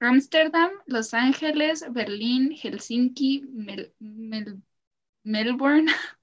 Ámsterdam, 0.00 0.70
Los 0.86 1.14
Ángeles, 1.14 1.84
Berlín, 1.92 2.52
Helsinki, 2.56 3.42
Mel- 3.52 3.94
Melbourne, 5.24 5.86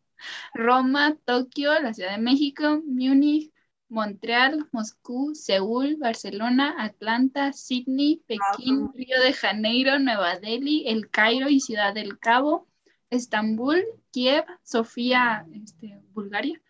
Roma, 0.53 1.15
Tokio, 1.25 1.79
la 1.81 1.93
Ciudad 1.93 2.11
de 2.11 2.21
México, 2.21 2.81
Múnich, 2.85 3.51
Montreal, 3.89 4.67
Moscú, 4.71 5.33
Seúl, 5.33 5.95
Barcelona, 5.97 6.75
Atlanta, 6.77 7.53
Sydney, 7.53 8.23
Pekín, 8.27 8.81
Wow. 8.81 8.91
Río 8.93 9.19
de 9.21 9.33
Janeiro, 9.33 9.97
Nueva 9.99 10.39
Delhi, 10.39 10.87
El 10.87 11.09
Cairo 11.09 11.49
y 11.49 11.59
Ciudad 11.59 11.93
del 11.93 12.19
Cabo, 12.19 12.67
Estambul, 13.09 13.83
Kiev, 14.11 14.45
Sofía, 14.63 15.45
este, 15.63 15.99
Bulgaria, 16.13 16.61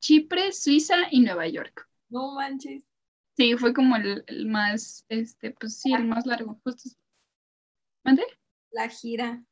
Chipre, 0.00 0.52
Suiza 0.52 0.96
y 1.10 1.20
Nueva 1.20 1.46
York. 1.46 1.88
No 2.08 2.34
manches. 2.34 2.82
Sí, 3.36 3.56
fue 3.56 3.72
como 3.72 3.96
el, 3.96 4.24
el 4.26 4.46
más, 4.46 5.04
este, 5.08 5.52
pues 5.52 5.78
sí, 5.80 5.92
el 5.92 6.04
más 6.06 6.26
largo. 6.26 6.60
Justo. 6.64 6.90
¿Mande? 8.04 8.24
La 8.70 8.88
gira. 8.88 9.42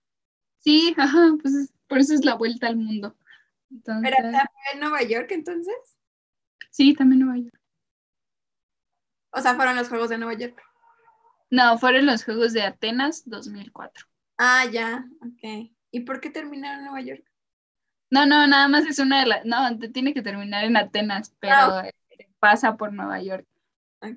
Sí, 0.59 0.95
ajá, 0.99 1.35
pues 1.41 1.55
es- 1.55 1.73
por 1.89 1.99
eso 1.99 2.15
es 2.15 2.25
la 2.25 2.35
vuelta 2.35 2.69
al 2.69 2.77
mundo. 2.77 3.17
Entonces, 3.73 4.13
¿Pero 4.17 4.17
también 4.31 4.49
en 4.75 4.81
Nueva 4.81 5.03
York 5.03 5.31
entonces? 5.33 5.75
sí, 6.71 6.95
también 6.95 7.21
Nueva 7.21 7.39
York. 7.39 7.61
O 9.33 9.41
sea, 9.41 9.55
fueron 9.55 9.77
los 9.77 9.89
Juegos 9.89 10.11
de 10.11 10.19
Nueva 10.19 10.35
York. 10.35 10.61
No, 11.51 11.79
fueron 11.79 12.07
los 12.07 12.25
Juegos 12.25 12.53
de 12.53 12.63
Atenas 12.63 13.23
2004. 13.29 14.07
Ah, 14.39 14.67
ya, 14.71 15.07
ok. 15.21 15.71
¿Y 15.91 16.01
por 16.01 16.21
qué 16.21 16.31
terminaron 16.31 16.81
en 16.81 16.85
Nueva 16.87 17.01
York? 17.03 17.25
No, 18.11 18.27
no, 18.27 18.47
nada 18.47 18.69
más 18.69 18.85
es 18.87 18.99
una 18.99 19.21
de 19.21 19.27
las, 19.27 19.45
no, 19.45 19.79
te 19.79 19.89
tiene 19.89 20.13
que 20.15 20.23
terminar 20.23 20.65
en 20.65 20.77
Atenas, 20.77 21.35
pero 21.41 21.55
Ah, 21.55 21.89
eh, 21.89 22.29
pasa 22.39 22.77
por 22.77 22.93
Nueva 22.93 23.23
York. 23.23 23.47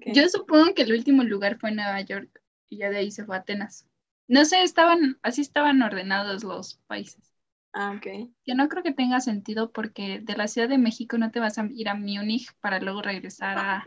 Yo 0.07 0.27
supongo 0.29 0.73
que 0.73 0.81
el 0.81 0.93
último 0.93 1.23
lugar 1.23 1.57
fue 1.59 1.71
Nueva 1.71 2.01
York 2.01 2.41
y 2.69 2.77
ya 2.77 2.89
de 2.89 2.97
ahí 2.97 3.11
se 3.11 3.23
fue 3.25 3.35
a 3.35 3.39
Atenas. 3.39 3.87
No 4.27 4.43
sé, 4.45 4.63
estaban, 4.63 5.19
así 5.21 5.41
estaban 5.41 5.81
ordenados 5.83 6.43
los 6.43 6.75
países. 6.87 7.34
Ah, 7.77 7.93
ok. 7.97 8.29
Yo 8.45 8.55
no 8.55 8.69
creo 8.69 8.83
que 8.83 8.93
tenga 8.93 9.19
sentido 9.19 9.71
porque 9.71 10.19
de 10.21 10.35
la 10.37 10.47
Ciudad 10.47 10.69
de 10.69 10.77
México 10.77 11.17
no 11.17 11.31
te 11.31 11.41
vas 11.41 11.57
a 11.57 11.67
ir 11.73 11.89
a 11.89 11.95
Múnich 11.95 12.53
para 12.61 12.79
luego 12.79 13.01
regresar 13.01 13.57
a, 13.57 13.85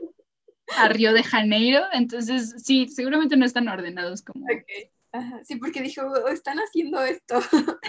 a 0.77 0.89
Río 0.89 1.13
de 1.15 1.23
Janeiro. 1.25 1.85
Entonces, 1.93 2.55
sí, 2.65 2.89
seguramente 2.89 3.37
no 3.37 3.47
están 3.47 3.69
ordenados 3.69 4.23
como... 4.23 4.45
Ok. 4.45 4.91
Ajá. 5.13 5.41
Sí, 5.45 5.57
porque 5.57 5.83
dijo, 5.83 6.03
"Oh, 6.07 6.29
están 6.29 6.59
haciendo 6.59 7.03
esto. 7.03 7.41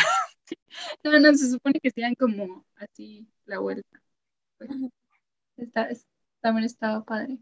No, 1.04 1.20
no, 1.20 1.34
se 1.36 1.50
supone 1.50 1.80
que 1.80 1.92
sean 1.92 2.16
como 2.16 2.66
así 2.76 3.28
la 3.46 3.60
vuelta. 3.60 4.02
Pues, 4.58 4.72
está- 5.58 5.90
es- 5.90 6.08
también 6.42 6.66
estaba 6.66 7.04
padre. 7.06 7.40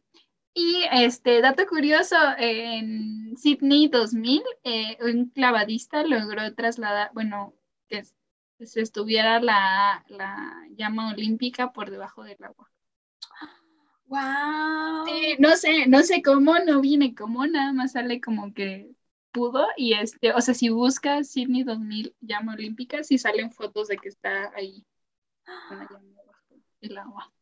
Y 0.54 0.84
este 0.92 1.42
dato 1.42 1.68
curioso, 1.68 2.16
en 2.40 3.38
Sydney 3.38 3.90
2000, 3.90 4.44
eh, 4.64 4.98
un 5.02 5.28
clavadista 5.30 6.04
logró 6.04 6.54
trasladar, 6.56 7.12
bueno, 7.14 7.54
que 7.90 8.00
s- 8.00 8.16
se 8.60 8.82
estuviera 8.82 9.40
la, 9.40 10.04
la 10.08 10.68
llama 10.76 11.12
olímpica 11.12 11.72
por 11.72 11.92
debajo 11.92 12.24
del 12.24 12.44
agua. 12.44 12.72
¡Wow! 14.06 15.06
Sí, 15.06 15.36
no 15.40 15.56
sé, 15.56 15.88
no 15.88 16.02
sé 16.02 16.22
cómo, 16.22 16.58
no 16.60 16.82
viene 16.82 17.14
cómo, 17.14 17.46
nada 17.46 17.74
más 17.74 17.92
sale 17.92 18.22
como 18.22 18.54
que 18.54 18.90
pudo 19.32 19.68
y 19.76 19.94
este, 19.94 20.34
o 20.34 20.42
sea, 20.42 20.54
si 20.54 20.70
buscas 20.70 21.30
Sydney 21.30 21.64
2000 21.64 22.16
llama 22.22 22.54
olímpica, 22.54 23.04
sí 23.04 23.18
salen 23.18 23.52
fotos 23.52 23.90
de 23.90 23.98
que 23.98 24.08
está 24.10 24.52
ahí 24.56 24.86
con 25.68 25.80
la 25.80 25.88
llama 25.90 26.22
bajo 26.26 26.56
el 26.82 26.98
agua. 26.98 27.34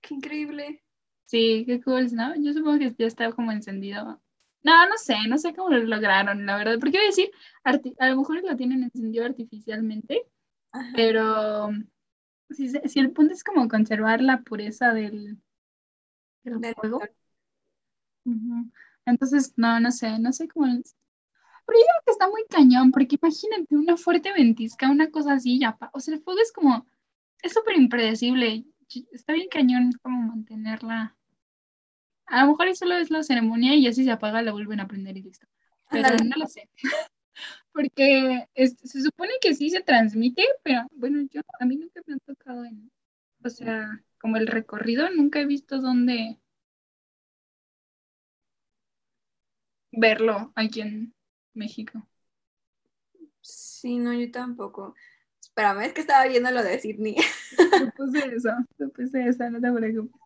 ¡Qué 0.00 0.14
increíble! 0.14 0.82
Sí, 1.26 1.64
qué 1.66 1.80
cool, 1.80 2.14
¿no? 2.14 2.34
Yo 2.36 2.52
supongo 2.52 2.78
que 2.78 2.94
ya 2.96 3.06
está 3.06 3.32
como 3.32 3.52
encendido. 3.52 4.20
No, 4.64 4.86
no 4.88 4.96
sé, 4.96 5.16
no 5.28 5.38
sé 5.38 5.54
cómo 5.54 5.70
lo 5.70 5.78
lograron, 5.78 6.46
la 6.46 6.56
verdad. 6.56 6.78
Porque 6.78 6.96
iba 6.98 7.02
a 7.02 7.06
decir, 7.06 7.30
a 7.98 8.08
lo 8.08 8.16
mejor 8.16 8.42
lo 8.44 8.56
tienen 8.56 8.82
encendido 8.84 9.24
artificialmente, 9.24 10.22
Ajá. 10.72 10.92
pero 10.94 11.70
si, 12.50 13.00
el 13.00 13.12
punto 13.12 13.34
es 13.34 13.44
como 13.44 13.68
conservar 13.68 14.22
la 14.22 14.42
pureza 14.42 14.92
del, 14.94 15.38
del 16.44 16.60
Del. 16.60 16.82
Entonces, 19.06 19.52
no, 19.56 19.80
no 19.80 19.90
sé, 19.90 20.18
no 20.18 20.32
sé 20.32 20.48
cómo. 20.48 20.66
es. 20.66 20.96
Pero 21.66 21.78
yo 21.78 21.84
creo 21.86 22.02
que 22.06 22.12
está 22.12 22.28
muy 22.30 22.44
cañón, 22.50 22.92
porque 22.92 23.16
imagínate 23.22 23.76
una 23.76 23.96
fuerte 23.96 24.32
ventisca, 24.32 24.90
una 24.90 25.10
cosa 25.10 25.34
así, 25.34 25.60
ya, 25.60 25.76
pa- 25.78 25.90
o 25.94 26.00
sea, 26.00 26.14
el 26.14 26.22
fuego 26.22 26.40
es 26.40 26.52
como, 26.52 26.86
es 27.42 27.52
súper 27.54 27.76
impredecible. 27.78 28.66
Está 29.12 29.32
bien 29.34 29.48
cañón 29.50 29.92
como 30.02 30.22
mantenerla. 30.28 31.16
A 32.32 32.42
lo 32.42 32.52
mejor 32.52 32.68
eso 32.68 32.80
solo 32.86 32.96
es 32.96 33.10
la 33.10 33.22
ceremonia 33.22 33.76
y 33.76 33.86
así 33.86 34.04
se 34.04 34.10
apaga, 34.10 34.42
la 34.42 34.52
vuelven 34.52 34.80
a 34.80 34.88
prender 34.88 35.16
y 35.18 35.22
listo. 35.22 35.46
Pero 35.90 36.08
no 36.24 36.36
lo 36.38 36.46
sé. 36.46 36.68
Porque 37.72 38.48
es- 38.54 38.76
se 38.84 39.02
supone 39.02 39.32
que 39.40 39.54
sí 39.54 39.70
se 39.70 39.82
transmite, 39.82 40.44
pero 40.64 40.82
bueno, 40.92 41.26
yo 41.32 41.42
a 41.60 41.66
mí 41.66 41.76
nunca 41.76 42.00
me 42.06 42.14
han 42.14 42.20
tocado 42.20 42.64
en, 42.64 42.90
o 43.44 43.50
sea, 43.50 44.04
como 44.20 44.36
el 44.38 44.46
recorrido, 44.48 45.10
nunca 45.10 45.40
he 45.40 45.46
visto 45.46 45.80
dónde 45.80 46.38
verlo 49.92 50.52
aquí 50.54 50.80
en 50.82 51.14
México. 51.54 52.06
Sí, 53.40 53.98
no, 53.98 54.12
yo 54.14 54.30
tampoco. 54.30 54.94
Espérame, 55.40 55.82
es 55.82 55.92
que 55.92 56.00
estaba 56.00 56.26
viendo 56.26 56.50
lo 56.50 56.62
de 56.62 56.78
Sydney. 56.78 57.16
Supuse 57.76 58.18
eso, 58.36 58.50
supuse 58.78 59.26
eso, 59.28 59.50
no 59.50 59.60
te 59.60 59.72
preocupes. 59.72 60.21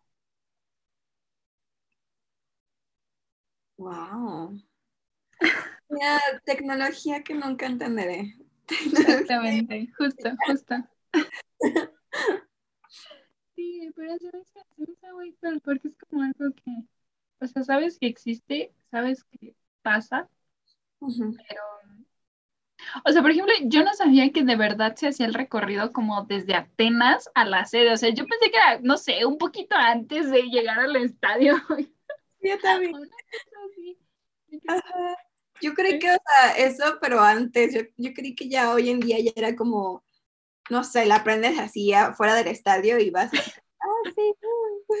Wow. 3.77 4.57
Mira, 5.89 6.19
tecnología 6.45 7.23
que 7.23 7.33
nunca 7.33 7.65
entenderé. 7.65 8.35
Exactamente, 8.69 9.89
justo, 9.97 10.29
justo. 10.47 10.75
Sí, 13.55 13.91
pero 13.95 14.11
me 14.11 14.15
hace 14.93 15.13
muy 15.13 15.33
cool, 15.41 15.61
porque 15.61 15.87
es 15.89 15.95
como 15.97 16.23
algo 16.23 16.53
que, 16.55 16.71
o 17.41 17.47
sea, 17.47 17.63
sabes 17.63 17.97
que 17.99 18.07
existe, 18.07 18.73
sabes 18.91 19.23
que 19.25 19.55
pasa, 19.81 20.29
pero, 20.99 21.61
o 23.05 23.11
sea, 23.11 23.21
por 23.21 23.31
ejemplo, 23.31 23.53
yo 23.63 23.83
no 23.83 23.93
sabía 23.93 24.31
que 24.31 24.43
de 24.43 24.55
verdad 24.55 24.95
se 24.95 25.07
hacía 25.07 25.25
el 25.25 25.33
recorrido 25.33 25.91
como 25.91 26.23
desde 26.25 26.55
Atenas 26.55 27.29
a 27.35 27.45
la 27.45 27.65
sede, 27.65 27.91
o 27.93 27.97
sea, 27.97 28.09
yo 28.09 28.25
pensé 28.25 28.51
que 28.51 28.57
era, 28.57 28.79
no 28.81 28.97
sé, 28.97 29.25
un 29.25 29.37
poquito 29.37 29.75
antes 29.75 30.29
de 30.31 30.43
llegar 30.43 30.79
al 30.79 30.95
estadio. 30.95 31.55
Yo 32.41 32.57
también. 32.59 32.93
Ajá. 34.67 35.17
Yo 35.61 35.73
creí 35.73 35.97
que, 35.99 36.11
o 36.11 36.17
sea, 36.25 36.57
eso, 36.57 36.97
pero 37.01 37.19
antes, 37.19 37.73
yo, 37.73 37.81
yo 37.97 38.13
creí 38.13 38.35
que 38.35 38.47
ya 38.49 38.71
hoy 38.73 38.89
en 38.89 38.99
día 38.99 39.17
ya 39.19 39.31
era 39.35 39.55
como, 39.55 40.03
no 40.69 40.83
sé, 40.83 41.05
la 41.05 41.17
aprendes 41.17 41.59
así 41.59 41.91
fuera 42.15 42.35
del 42.35 42.47
estadio 42.47 42.99
y 42.99 43.09
vas 43.09 43.33
así, 43.33 43.51
ah, 43.81 44.11
sí, 44.15 44.21
uy". 44.87 44.97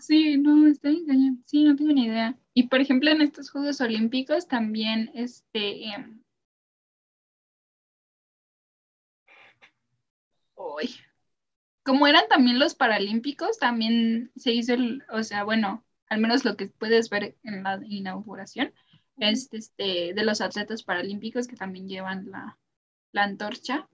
Sí, 0.00 0.38
no, 0.38 0.66
está 0.68 0.90
bien. 0.90 1.44
Sí, 1.46 1.64
no 1.64 1.76
tengo 1.76 1.92
ni 1.92 2.06
idea. 2.06 2.36
Y 2.54 2.64
por 2.68 2.80
ejemplo, 2.80 3.10
en 3.10 3.22
estos 3.22 3.50
Juegos 3.50 3.80
Olímpicos 3.80 4.48
también, 4.48 5.10
este, 5.14 5.84
uy, 10.54 10.94
como 11.84 12.06
eran 12.06 12.28
también 12.28 12.58
los 12.58 12.74
Paralímpicos, 12.74 13.58
también 13.58 14.32
se 14.36 14.52
hizo 14.52 14.74
el, 14.74 15.04
o 15.10 15.22
sea, 15.22 15.44
bueno, 15.44 15.84
al 16.12 16.20
menos 16.20 16.44
lo 16.44 16.56
que 16.56 16.68
puedes 16.68 17.10
ver 17.10 17.36
en 17.42 17.62
la 17.62 17.80
inauguración, 17.86 18.74
es 19.18 19.48
este, 19.52 20.14
de 20.14 20.24
los 20.24 20.40
atletas 20.40 20.82
paralímpicos 20.84 21.46
que 21.48 21.56
también 21.56 21.88
llevan 21.88 22.30
la, 22.30 22.58
la 23.12 23.24
antorcha. 23.24 23.88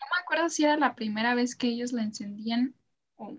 No 0.00 0.06
me 0.10 0.20
acuerdo 0.22 0.48
si 0.48 0.64
era 0.64 0.76
la 0.78 0.94
primera 0.94 1.34
vez 1.34 1.54
que 1.56 1.68
ellos 1.68 1.92
la 1.92 2.02
encendían 2.02 2.74
o 3.16 3.38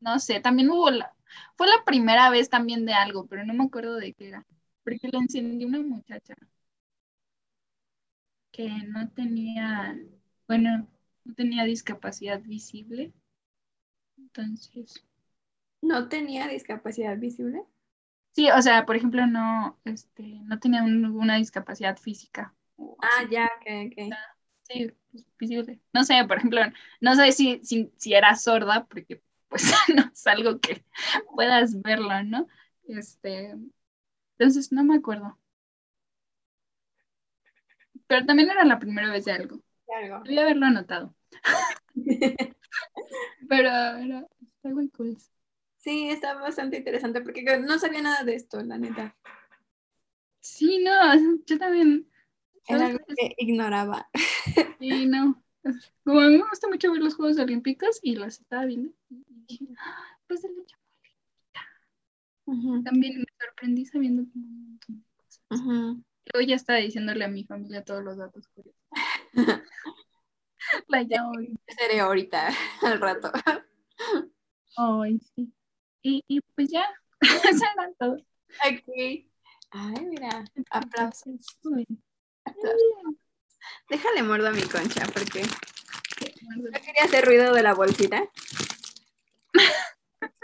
no 0.00 0.18
sé, 0.18 0.40
también 0.40 0.70
hubo 0.70 0.90
la, 0.90 1.14
fue 1.56 1.66
la 1.68 1.84
primera 1.84 2.30
vez 2.30 2.50
también 2.50 2.84
de 2.86 2.94
algo, 2.94 3.26
pero 3.26 3.44
no 3.44 3.54
me 3.54 3.64
acuerdo 3.64 3.96
de 3.96 4.12
qué 4.14 4.28
era, 4.28 4.46
porque 4.84 5.08
la 5.12 5.18
encendió 5.20 5.68
una 5.68 5.80
muchacha 5.80 6.34
que 8.50 8.68
no 8.68 9.08
tenía, 9.10 9.96
bueno, 10.48 10.88
no 11.24 11.34
tenía 11.34 11.64
discapacidad 11.64 12.40
visible. 12.42 13.12
Entonces, 14.18 15.02
¿No 15.80 16.08
tenía 16.10 16.48
discapacidad 16.48 17.16
visible? 17.16 17.64
sí, 18.32 18.50
o 18.50 18.60
sea, 18.62 18.84
por 18.86 18.96
ejemplo, 18.96 19.26
no, 19.26 19.78
este, 19.84 20.22
no 20.44 20.58
tenía 20.58 20.82
ninguna 20.82 21.36
discapacidad 21.36 21.96
física. 21.98 22.54
Ah, 23.00 23.22
así. 23.22 23.30
ya, 23.30 23.50
ok, 23.60 23.92
ok. 23.92 24.14
Sí, 24.62 24.92
pues, 25.12 25.24
visible. 25.38 25.80
No 25.92 26.04
sé, 26.04 26.24
por 26.26 26.38
ejemplo, 26.38 26.60
no 27.00 27.14
sé 27.14 27.32
si, 27.32 27.60
si, 27.64 27.92
si 27.96 28.14
era 28.14 28.34
sorda, 28.36 28.86
porque 28.86 29.22
pues 29.48 29.62
no 29.96 30.10
es 30.12 30.26
algo 30.26 30.60
que 30.60 30.84
puedas 31.34 31.80
verlo, 31.82 32.22
¿no? 32.24 32.48
Este, 32.88 33.54
entonces 34.38 34.72
no 34.72 34.84
me 34.84 34.96
acuerdo. 34.96 35.38
Pero 38.06 38.26
también 38.26 38.50
era 38.50 38.64
la 38.64 38.78
primera 38.78 39.10
vez 39.10 39.24
de 39.24 39.32
algo. 39.32 39.60
Algo. 40.00 40.20
Debía 40.24 40.42
haberlo 40.42 40.66
anotado. 40.66 41.14
Pero 43.48 43.68
era, 43.68 44.26
está 44.40 44.68
muy 44.70 44.88
cool. 44.90 45.16
Sí, 45.86 46.10
está 46.10 46.34
bastante 46.34 46.78
interesante 46.78 47.20
porque 47.20 47.44
no 47.60 47.78
sabía 47.78 48.02
nada 48.02 48.24
de 48.24 48.34
esto, 48.34 48.60
la 48.60 48.76
neta. 48.76 49.14
Sí, 50.40 50.82
no, 50.82 50.90
yo 51.46 51.58
también. 51.58 52.10
Era 52.66 52.86
algo 52.86 52.98
que 53.16 53.34
ignoraba. 53.38 54.08
Sí, 54.80 55.06
no. 55.06 55.42
Como 56.04 56.20
a 56.20 56.28
mí 56.28 56.38
me 56.38 56.48
gusta 56.48 56.68
mucho 56.68 56.90
ver 56.92 57.00
los 57.02 57.14
Juegos 57.14 57.38
Olímpicos 57.38 58.00
y 58.02 58.16
los 58.16 58.40
estaba 58.40 58.64
viendo. 58.66 58.92
y 59.10 59.24
dije, 59.46 59.66
"Ah, 59.78 60.18
pues 60.26 60.44
el 60.44 60.50
hecho 60.60 60.76
Ujú, 62.46 62.82
También 62.82 63.18
me 63.20 63.26
sorprendí 63.40 63.86
sabiendo 63.86 64.24
como 64.32 64.44
un 64.44 64.66
montón 64.72 64.96
de 64.98 65.04
cosas. 65.16 65.40
ujú. 65.50 66.02
Luego 66.32 66.48
ya 66.48 66.56
estaba 66.56 66.80
diciéndole 66.80 67.24
a 67.24 67.28
mi 67.28 67.44
familia 67.44 67.84
todos 67.84 68.02
los 68.04 68.16
datos 68.16 68.48
curiosos. 68.48 68.82
La 70.88 71.02
llamo. 71.02 71.32
Seré 71.68 72.00
ahorita, 72.00 72.50
al 72.82 73.00
rato. 73.00 73.30
Ay, 74.76 75.18
sí. 75.34 75.52
Y, 76.08 76.22
y 76.28 76.40
pues 76.54 76.68
ya, 76.70 76.86
eso 77.20 77.64
era 77.74 77.92
todo. 77.98 78.12
Ok. 78.12 79.26
Ay, 79.70 80.06
mira. 80.08 80.44
Aplausos. 80.70 81.58
Aplausos. 82.44 83.16
Déjale 83.90 84.22
mordo 84.22 84.46
a 84.46 84.52
mi 84.52 84.62
concha 84.62 85.04
porque 85.12 85.42
no 85.42 86.70
quería 86.80 87.02
hacer 87.06 87.24
ruido 87.24 87.52
de 87.52 87.62
la 87.62 87.74
bolsita. 87.74 88.22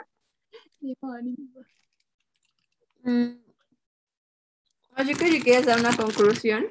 Mm. 3.04 3.34
Yo 4.98 5.16
creo 5.16 5.30
que 5.30 5.42
quieres 5.42 5.66
dar 5.66 5.78
una 5.78 5.96
conclusión 5.96 6.66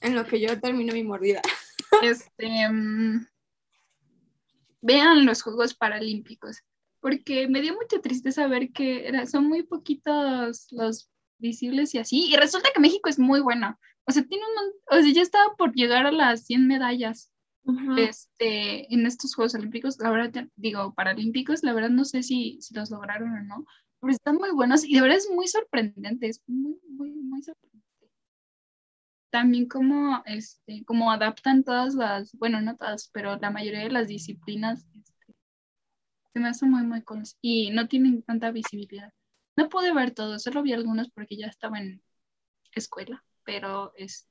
en 0.00 0.14
lo 0.14 0.26
que 0.26 0.40
yo 0.40 0.58
termino 0.60 0.92
mi 0.92 1.02
mordida. 1.02 1.40
Este, 2.02 2.68
mm, 2.68 3.26
vean 4.82 5.24
los 5.24 5.42
Juegos 5.42 5.74
Paralímpicos, 5.74 6.62
porque 7.00 7.48
me 7.48 7.60
dio 7.62 7.74
mucha 7.74 8.00
tristeza 8.00 8.46
ver 8.48 8.72
que 8.72 9.06
era- 9.08 9.26
son 9.26 9.46
muy 9.48 9.62
poquitos 9.62 10.66
los 10.72 11.10
visibles 11.38 11.94
y 11.94 11.98
así, 11.98 12.26
y 12.32 12.36
resulta 12.36 12.70
que 12.74 12.80
México 12.80 13.08
es 13.08 13.18
muy 13.18 13.40
bueno. 13.40 13.78
O 14.06 14.12
sea, 14.12 14.22
tiene 14.24 14.44
un, 14.44 14.98
o 14.98 15.02
sea, 15.02 15.12
ya 15.12 15.22
estaba 15.22 15.54
por 15.56 15.72
llegar 15.74 16.06
a 16.06 16.12
las 16.12 16.44
100 16.46 16.66
medallas. 16.66 17.30
Ujú. 17.64 17.96
este, 17.98 18.92
en 18.94 19.06
estos 19.06 19.34
Juegos 19.34 19.56
Olímpicos, 19.56 19.98
la 19.98 20.10
verdad, 20.10 20.46
digo, 20.54 20.94
Paralímpicos, 20.94 21.64
la 21.64 21.72
verdad 21.72 21.90
no 21.90 22.04
sé 22.04 22.22
si, 22.22 22.58
si 22.60 22.72
los 22.74 22.90
lograron 22.90 23.32
o 23.32 23.42
no, 23.42 23.66
pero 24.00 24.12
están 24.12 24.36
muy 24.36 24.52
buenos 24.52 24.84
y 24.84 24.94
de 24.94 25.00
verdad 25.00 25.18
es 25.18 25.28
muy 25.30 25.48
sorprendente, 25.48 26.28
es 26.28 26.42
muy, 26.46 26.78
muy, 26.88 27.10
muy 27.10 27.42
sorprendente. 27.42 27.82
También 29.30 29.66
como, 29.68 30.22
este, 30.26 30.84
como 30.84 31.10
adaptan 31.10 31.62
todas 31.64 31.94
las, 31.94 32.32
bueno, 32.38 32.60
no 32.60 32.76
todas, 32.76 33.10
pero 33.12 33.36
la 33.36 33.50
mayoría 33.50 33.80
de 33.80 33.90
las 33.90 34.08
disciplinas, 34.08 34.86
este, 34.96 35.15
se 36.36 36.40
me 36.40 36.48
hace 36.50 36.66
muy, 36.66 36.82
muy 36.82 37.00
cool 37.02 37.22
y 37.40 37.70
no 37.70 37.88
tienen 37.88 38.22
tanta 38.22 38.50
visibilidad. 38.50 39.10
No 39.56 39.70
pude 39.70 39.94
ver 39.94 40.10
todos, 40.10 40.42
solo 40.42 40.62
vi 40.62 40.74
algunos 40.74 41.08
porque 41.08 41.34
ya 41.34 41.46
estaba 41.46 41.78
en 41.78 42.02
escuela, 42.72 43.24
pero, 43.42 43.94
este. 43.96 44.28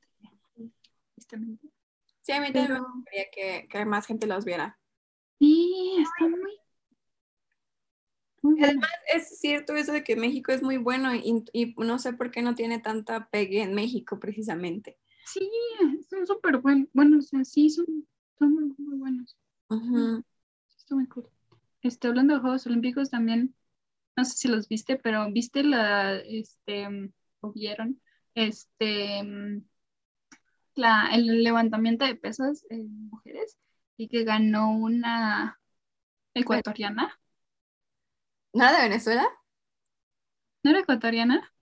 Sí, 2.22 2.32
a 2.32 2.40
mí 2.42 2.54
también 2.54 2.68
Pero- 2.68 2.74
me 2.84 2.94
gustaría 2.94 3.26
que, 3.34 3.68
que 3.68 3.86
más 3.86 4.06
gente 4.06 4.28
los 4.28 4.46
viera. 4.46 4.80
Sí, 5.40 5.96
está 6.00 6.28
muy. 6.30 6.42
muy 8.44 8.54
bueno. 8.54 8.66
Además, 8.68 8.92
es 9.12 9.40
cierto 9.40 9.76
eso 9.76 9.92
de 9.92 10.04
que 10.04 10.16
México 10.16 10.52
es 10.52 10.62
muy 10.62 10.78
bueno 10.78 11.16
y, 11.16 11.44
y 11.54 11.74
no 11.78 11.98
sé 11.98 12.14
por 12.14 12.30
qué 12.30 12.44
no 12.44 12.54
tiene 12.54 12.78
tanta 12.78 13.30
pegue 13.32 13.64
en 13.64 13.74
México 13.74 14.20
precisamente. 14.20 15.00
Sí, 15.26 15.50
son 16.08 16.28
súper 16.28 16.60
buenos. 16.60 16.88
Bueno, 16.94 17.18
o 17.18 17.22
sea, 17.24 17.44
sí, 17.44 17.72
son, 17.72 17.88
son 18.38 18.54
muy, 18.54 18.76
muy 18.78 19.00
buenos. 19.00 19.36
Está 20.78 20.94
muy 20.94 21.08
cool. 21.08 21.28
Este, 21.86 22.08
hablando 22.08 22.34
de 22.34 22.40
Juegos 22.40 22.66
Olímpicos 22.66 23.12
también, 23.12 23.56
no 24.18 24.26
sé 24.26 24.36
si 24.36 24.48
los 24.48 24.68
viste, 24.68 24.98
pero 24.98 25.32
viste 25.32 25.64
la, 25.64 26.16
este, 26.16 26.88
o 27.42 27.52
vieron, 27.52 28.02
este, 28.34 29.22
la, 30.74 31.10
el 31.14 31.44
levantamiento 31.44 32.04
de 32.04 32.16
pesas 32.16 32.66
en 32.72 33.10
mujeres 33.10 33.60
y 33.98 34.08
que 34.08 34.24
ganó 34.24 34.72
una 34.72 35.60
ecuatoriana. 36.34 37.20
¿Nada 38.52 38.78
de 38.78 38.90
Venezuela? 38.90 39.28
¿No 40.64 40.72
era 40.72 40.80
ecuatoriana? 40.80 41.54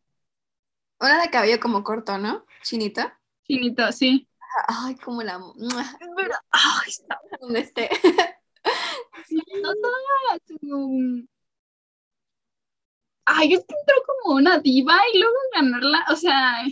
Una 1.02 1.22
de 1.22 1.32
cabello 1.32 1.60
como 1.60 1.84
corto, 1.84 2.18
¿no? 2.18 2.46
Chinito. 2.62 3.02
Finito, 3.46 3.92
sí. 3.92 4.30
Ay, 4.70 4.96
como 4.96 5.22
la... 5.22 5.34
Es 6.00 6.16
verdad. 6.16 6.40
Ay, 6.50 6.90
está 6.92 7.20
Donde 7.42 7.60
esté. 7.60 7.90
No 9.62 9.74
todas, 9.76 10.42
como- 10.62 11.24
Ay, 13.26 13.54
es 13.54 13.60
que 13.66 13.76
entró 13.80 13.96
como 14.06 14.36
una 14.36 14.60
diva 14.60 14.98
y 15.14 15.20
luego 15.20 15.36
ganarla, 15.56 16.06
o 16.12 16.16
sea, 16.16 16.64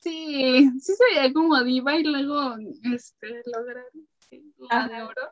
sí, 0.00 0.70
sí 0.80 0.92
se 0.94 1.04
veía 1.14 1.32
como 1.32 1.60
diva 1.64 1.96
y 1.96 2.04
luego 2.04 2.54
este, 2.94 3.42
lograr 3.46 3.86
la 4.70 4.88
de 4.88 5.02
oro. 5.02 5.22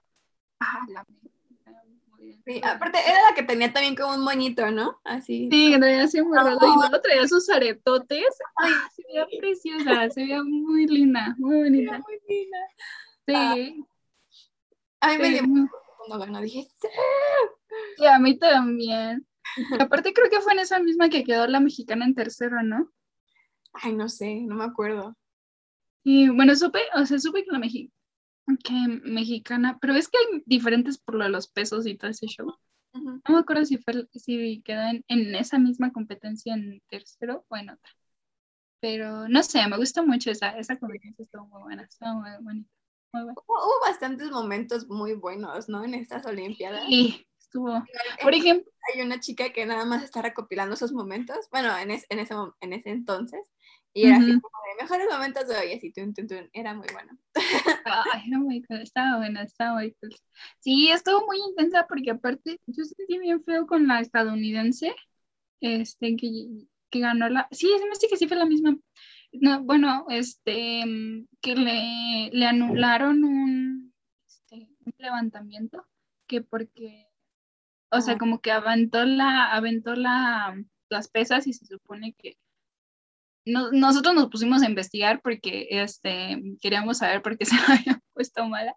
Ah, 0.60 0.80
la 0.88 1.04
Sí, 2.44 2.60
aparte 2.64 2.98
era 3.06 3.22
la 3.30 3.34
que 3.34 3.42
tenía 3.44 3.72
también 3.72 3.94
como 3.94 4.14
un 4.14 4.22
moñito, 4.24 4.70
¿no? 4.70 5.00
Así. 5.04 5.48
Sí, 5.52 5.70
que 5.72 5.78
traía 5.78 6.02
así 6.02 6.18
amarrado 6.18 6.58
y 6.66 6.70
Oh. 6.70 6.80
luego 6.80 7.00
traía 7.00 7.28
sus 7.28 7.48
aretotes. 7.48 8.26
Ay, 8.56 8.72
Ah, 8.74 8.88
se 8.94 9.02
veía 9.06 9.26
preciosa, 9.38 10.10
se 10.10 10.22
veía 10.22 10.42
muy 10.42 10.86
linda, 10.86 11.34
muy 11.38 11.56
bonita. 11.62 11.98
muy 11.98 12.18
linda. 12.28 12.58
Sí, 13.26 13.84
A 15.00 15.08
mí 15.12 15.18
me 15.18 15.28
dio 15.30 15.42
cuando 15.98 16.18
ganó, 16.26 16.40
dije, 16.40 16.68
sí. 16.80 16.88
y 17.96 18.06
a 18.06 18.18
mí 18.18 18.38
también. 18.38 19.26
Y 19.72 19.82
aparte 19.82 20.12
creo 20.14 20.30
que 20.30 20.40
fue 20.40 20.52
en 20.54 20.60
esa 20.60 20.78
misma 20.80 21.08
que 21.10 21.24
quedó 21.24 21.46
la 21.46 21.60
mexicana 21.60 22.04
en 22.06 22.14
tercero, 22.14 22.62
¿no? 22.62 22.90
Ay, 23.72 23.94
no 23.94 24.08
sé, 24.08 24.40
no 24.42 24.54
me 24.56 24.64
acuerdo. 24.64 25.16
Y 26.04 26.28
bueno, 26.30 26.54
supe, 26.56 26.80
o 26.96 27.06
sea, 27.06 27.18
supe 27.18 27.44
que 27.44 27.52
la 27.52 27.58
mexi- 27.58 27.92
que 28.64 28.74
mexicana, 29.04 29.78
pero 29.80 29.94
es 29.94 30.08
que 30.08 30.18
hay 30.18 30.42
diferentes 30.46 30.98
por 30.98 31.16
lo 31.16 31.24
de 31.24 31.30
los 31.30 31.48
pesos 31.48 31.86
y 31.86 31.96
todo 31.96 32.10
ese 32.10 32.26
show. 32.28 32.46
No 33.28 33.34
me 33.34 33.40
acuerdo 33.40 33.64
si 33.66 33.78
fue 33.78 34.08
si 34.14 34.62
quedó 34.64 34.82
en, 34.82 35.04
en 35.08 35.34
esa 35.36 35.58
misma 35.58 35.92
competencia 35.92 36.54
en 36.54 36.82
tercero 36.90 37.44
o 37.48 37.56
en 37.56 37.70
otra. 37.70 37.92
Pero 38.80 39.28
no 39.28 39.42
sé, 39.44 39.66
me 39.68 39.76
gustó 39.78 40.06
mucho 40.06 40.30
esa, 40.32 40.58
esa 40.58 40.78
competencia, 40.78 41.24
estuvo 41.24 41.46
muy 41.46 41.62
buena, 41.62 41.84
estuvo 41.84 42.14
muy 42.22 42.30
bonita. 42.42 42.70
Muy 43.12 43.22
buena. 43.24 43.38
Hubo, 43.46 43.54
hubo 43.64 43.80
bastantes 43.86 44.30
momentos 44.30 44.88
muy 44.88 45.14
buenos, 45.14 45.68
¿no? 45.68 45.84
En 45.84 45.94
estas 45.94 46.26
Olimpiadas. 46.26 46.84
Y 46.88 47.26
estuvo, 47.38 47.82
por 48.22 48.34
ejemplo, 48.34 48.70
Hay 48.94 49.02
una 49.02 49.20
chica 49.20 49.52
que 49.52 49.66
nada 49.66 49.84
más 49.84 50.02
está 50.02 50.22
recopilando 50.22 50.74
esos 50.74 50.92
momentos, 50.92 51.48
bueno, 51.50 51.76
en, 51.78 51.90
es- 51.90 52.06
en, 52.10 52.18
ese, 52.20 52.34
en 52.60 52.72
ese 52.72 52.90
entonces, 52.90 53.40
y 53.92 54.06
era 54.06 54.16
así 54.16 54.32
Ujú. 54.32 54.40
como 54.40 54.54
de 54.66 54.82
mejores 54.82 55.08
momentos 55.10 55.46
de 55.48 55.56
hoy, 55.56 55.72
así, 55.74 55.92
tun, 55.92 56.14
tun, 56.14 56.26
tun, 56.26 56.48
era 56.52 56.74
muy 56.74 56.86
bueno. 56.92 57.18
Ay, 57.84 58.24
era 58.28 58.38
muy 58.38 58.62
cool, 58.64 58.80
estaba 58.82 59.18
buena, 59.18 59.42
estaba 59.42 59.74
muy 59.78 59.92
cool. 60.00 60.10
Sí, 60.60 60.90
estuvo 60.90 61.24
muy 61.26 61.38
intensa 61.38 61.86
porque 61.88 62.10
aparte 62.10 62.60
yo 62.66 62.84
sentí 62.84 63.18
bien 63.18 63.42
feo 63.44 63.66
con 63.66 63.86
la 63.86 64.00
estadounidense, 64.00 64.94
este, 65.60 66.16
que, 66.16 66.28
que 66.90 67.00
ganó 67.00 67.28
la, 67.28 67.48
sí, 67.52 67.68
se 67.78 67.86
me 67.86 68.10
que 68.10 68.16
sí 68.16 68.28
fue 68.28 68.36
la 68.36 68.46
misma, 68.46 68.76
no, 69.32 69.62
bueno, 69.62 70.06
este, 70.10 70.84
mm, 70.86 71.26
que 71.40 71.54
le, 71.54 72.30
le 72.32 72.46
anularon 72.46 73.24
un, 73.24 73.94
este, 74.26 74.68
un 74.84 74.92
levantamiento, 74.98 75.86
que 76.26 76.42
porque, 76.42 77.06
o 77.90 78.00
sea, 78.00 78.14
Ah. 78.14 78.18
como 78.18 78.40
que 78.40 78.52
aventó 78.52 79.04
la, 79.04 79.52
aventó 79.54 79.94
la, 79.94 80.56
las 80.90 81.08
pesas 81.08 81.46
y 81.46 81.52
se 81.52 81.66
supone 81.66 82.14
que 82.14 82.36
no- 83.46 83.70
nosotros 83.72 84.14
nos 84.14 84.28
pusimos 84.28 84.62
a 84.62 84.66
investigar 84.68 85.20
porque 85.22 85.68
este, 85.70 86.42
queríamos 86.60 86.98
saber 86.98 87.22
por 87.22 87.38
qué 87.38 87.44
se 87.54 87.56
había 87.56 88.00
puesto 88.14 88.46
mala. 88.48 88.74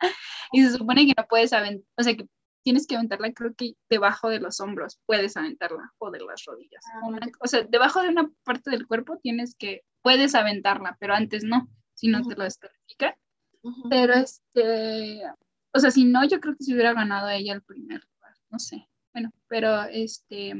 Y 0.54 0.62
se 0.64 0.72
supone 0.72 1.06
que 1.06 1.14
no 1.18 1.26
puedes 1.28 1.52
aventar, 1.54 1.86
o 1.98 2.04
sea, 2.04 2.16
que 2.16 2.26
tienes 2.64 2.88
que 2.88 2.96
aventarla, 2.96 3.34
creo 3.34 3.54
que 3.56 3.76
debajo 3.90 4.30
de 4.30 4.40
los 4.40 4.60
hombros, 4.60 5.00
puedes 5.06 5.36
aventarla, 5.38 5.92
o 5.98 6.12
de 6.12 6.20
las 6.20 6.44
rodillas. 6.46 6.84
Ah, 6.94 7.08
Una- 7.08 7.28
o 7.40 7.48
sea, 7.48 7.64
debajo 7.64 8.02
de 8.02 8.10
una 8.10 8.30
parte 8.44 8.70
del 8.70 8.88
cuerpo 8.88 9.18
tienes 9.22 9.56
que, 9.56 9.84
puedes 10.02 10.36
aventarla, 10.36 10.98
pero 11.00 11.14
antes 11.14 11.44
no, 11.44 11.68
si 11.94 12.08
no 12.08 12.26
te 12.28 12.36
lo 12.36 12.44
descalifican. 12.44 13.14
Ujú. 13.64 13.90
Pero 13.90 14.14
este, 14.14 15.22
o 15.74 15.80
sea, 15.80 15.92
si 15.92 16.06
no, 16.06 16.28
yo 16.28 16.40
creo 16.40 16.56
que 16.56 16.64
si 16.64 16.74
hubiera 16.74 16.94
ganado 16.94 17.30
ella 17.30 17.54
el 17.54 17.62
primer 17.62 18.02
lugar, 18.16 18.36
no 18.50 18.60
sé. 18.60 18.88
Bueno, 19.14 19.32
pero 19.48 19.84
este, 19.84 20.54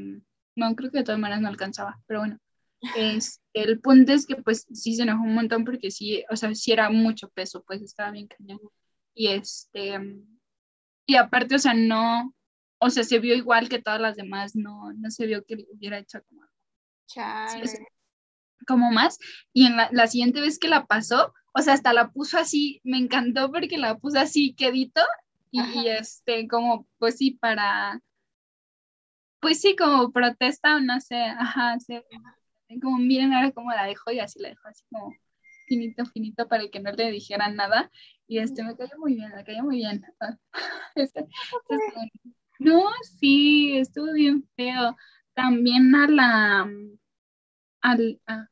no, 0.54 0.76
creo 0.76 0.90
que 0.90 0.98
de 0.98 1.04
todas 1.04 1.20
maneras 1.20 1.42
no 1.42 1.48
alcanzaba, 1.48 2.00
pero 2.06 2.20
bueno. 2.20 2.38
Este, 2.96 3.40
el 3.52 3.80
punto 3.80 4.12
es 4.12 4.26
que 4.26 4.36
pues 4.36 4.66
sí 4.72 4.96
se 4.96 5.02
enojó 5.02 5.22
un 5.22 5.34
montón 5.34 5.64
porque 5.64 5.92
sí, 5.92 6.24
o 6.28 6.34
sea, 6.36 6.52
sí 6.54 6.72
era 6.72 6.90
mucho 6.90 7.28
peso, 7.28 7.62
pues 7.64 7.80
estaba 7.80 8.10
bien 8.10 8.26
cañón. 8.26 8.58
Y 9.14 9.28
este, 9.28 10.00
y 11.06 11.16
aparte, 11.16 11.56
o 11.56 11.58
sea, 11.58 11.74
no, 11.74 12.34
o 12.78 12.90
sea, 12.90 13.04
se 13.04 13.18
vio 13.18 13.34
igual 13.34 13.68
que 13.68 13.80
todas 13.80 14.00
las 14.00 14.16
demás, 14.16 14.54
no, 14.54 14.92
no 14.94 15.10
se 15.10 15.26
vio 15.26 15.44
que 15.44 15.66
hubiera 15.72 15.98
hecho 15.98 16.22
como 16.24 16.42
Chale. 17.06 17.66
sea, 17.66 17.80
como 18.66 18.90
más. 18.90 19.18
Y 19.52 19.66
en 19.66 19.76
la, 19.76 19.88
la 19.92 20.06
siguiente 20.06 20.40
vez 20.40 20.58
que 20.58 20.68
la 20.68 20.86
pasó, 20.86 21.32
o 21.52 21.60
sea, 21.60 21.74
hasta 21.74 21.92
la 21.92 22.10
puso 22.10 22.38
así, 22.38 22.80
me 22.84 22.98
encantó 22.98 23.50
porque 23.50 23.78
la 23.78 23.98
puso 23.98 24.18
así 24.18 24.54
quedito 24.54 25.02
y, 25.50 25.60
y, 25.60 25.88
este, 25.88 26.48
como, 26.48 26.86
pues 26.98 27.18
sí, 27.18 27.32
para, 27.32 28.00
pues 29.40 29.60
sí, 29.60 29.76
como 29.76 30.10
protesta 30.12 30.76
o 30.76 30.80
no 30.80 30.98
sé, 31.00 31.16
ajá, 31.16 31.78
sí, 31.80 32.00
como 32.80 32.96
miren 32.98 33.34
ahora 33.34 33.52
cómo 33.52 33.70
la 33.70 33.84
dejó 33.84 34.12
y 34.12 34.20
así 34.20 34.40
la 34.40 34.48
dejó 34.48 34.68
así 34.68 34.82
como 34.90 35.12
finito, 35.66 36.06
finito 36.06 36.48
para 36.48 36.68
que 36.68 36.80
no 36.80 36.92
le 36.92 37.10
dijeran 37.10 37.56
nada. 37.56 37.90
Y 38.32 38.38
este, 38.38 38.62
me 38.64 38.74
cayó 38.74 38.96
muy 38.98 39.14
bien, 39.14 39.30
me 39.36 39.44
cayó 39.44 39.62
muy 39.62 39.76
bien. 39.76 40.02
Este- 40.94 41.20
este 41.26 41.74
estuvo- 41.76 42.10
no, 42.60 42.90
sí, 43.20 43.76
estuvo 43.76 44.10
bien 44.12 44.48
feo. 44.56 44.96
También 45.34 45.94
a 45.94 46.08
la, 46.08 46.70
al, 47.80 48.20
a- 48.26 48.48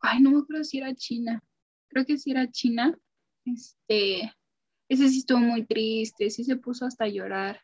ay, 0.00 0.20
no 0.22 0.30
me 0.32 0.38
acuerdo 0.40 0.64
si 0.64 0.78
era 0.78 0.94
China, 0.94 1.42
creo 1.88 2.04
que 2.06 2.18
sí 2.18 2.30
era 2.30 2.50
China, 2.50 2.96
este, 3.44 4.32
ese 4.88 5.08
sí 5.08 5.18
estuvo 5.20 5.38
muy 5.40 5.66
triste, 5.66 6.30
sí 6.30 6.44
se 6.44 6.56
puso 6.56 6.86
hasta 6.86 7.04
a 7.04 7.08
llorar, 7.08 7.60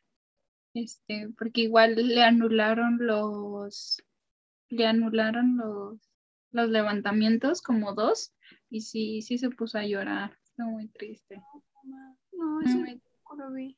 este, 0.74 1.28
porque 1.38 1.62
igual 1.62 1.94
le 1.96 2.22
anularon 2.24 2.98
los, 3.00 4.02
le 4.70 4.86
anularon 4.86 5.56
los, 5.58 6.00
los 6.52 6.70
levantamientos 6.70 7.62
como 7.62 7.94
dos, 7.94 8.32
y 8.70 8.82
sí, 8.82 9.22
sí 9.22 9.38
se 9.38 9.50
puso 9.50 9.78
a 9.78 9.86
llorar, 9.86 10.38
muy 10.58 10.88
triste. 10.88 11.42
No, 12.32 12.60
eso 12.62 12.78
Muy- 12.78 13.00
lo 13.36 13.52
vi. 13.52 13.76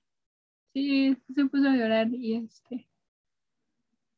Sí, 0.74 1.16
se 1.34 1.44
puso 1.46 1.68
a 1.68 1.74
llorar 1.76 2.08
y 2.12 2.34
este. 2.36 2.86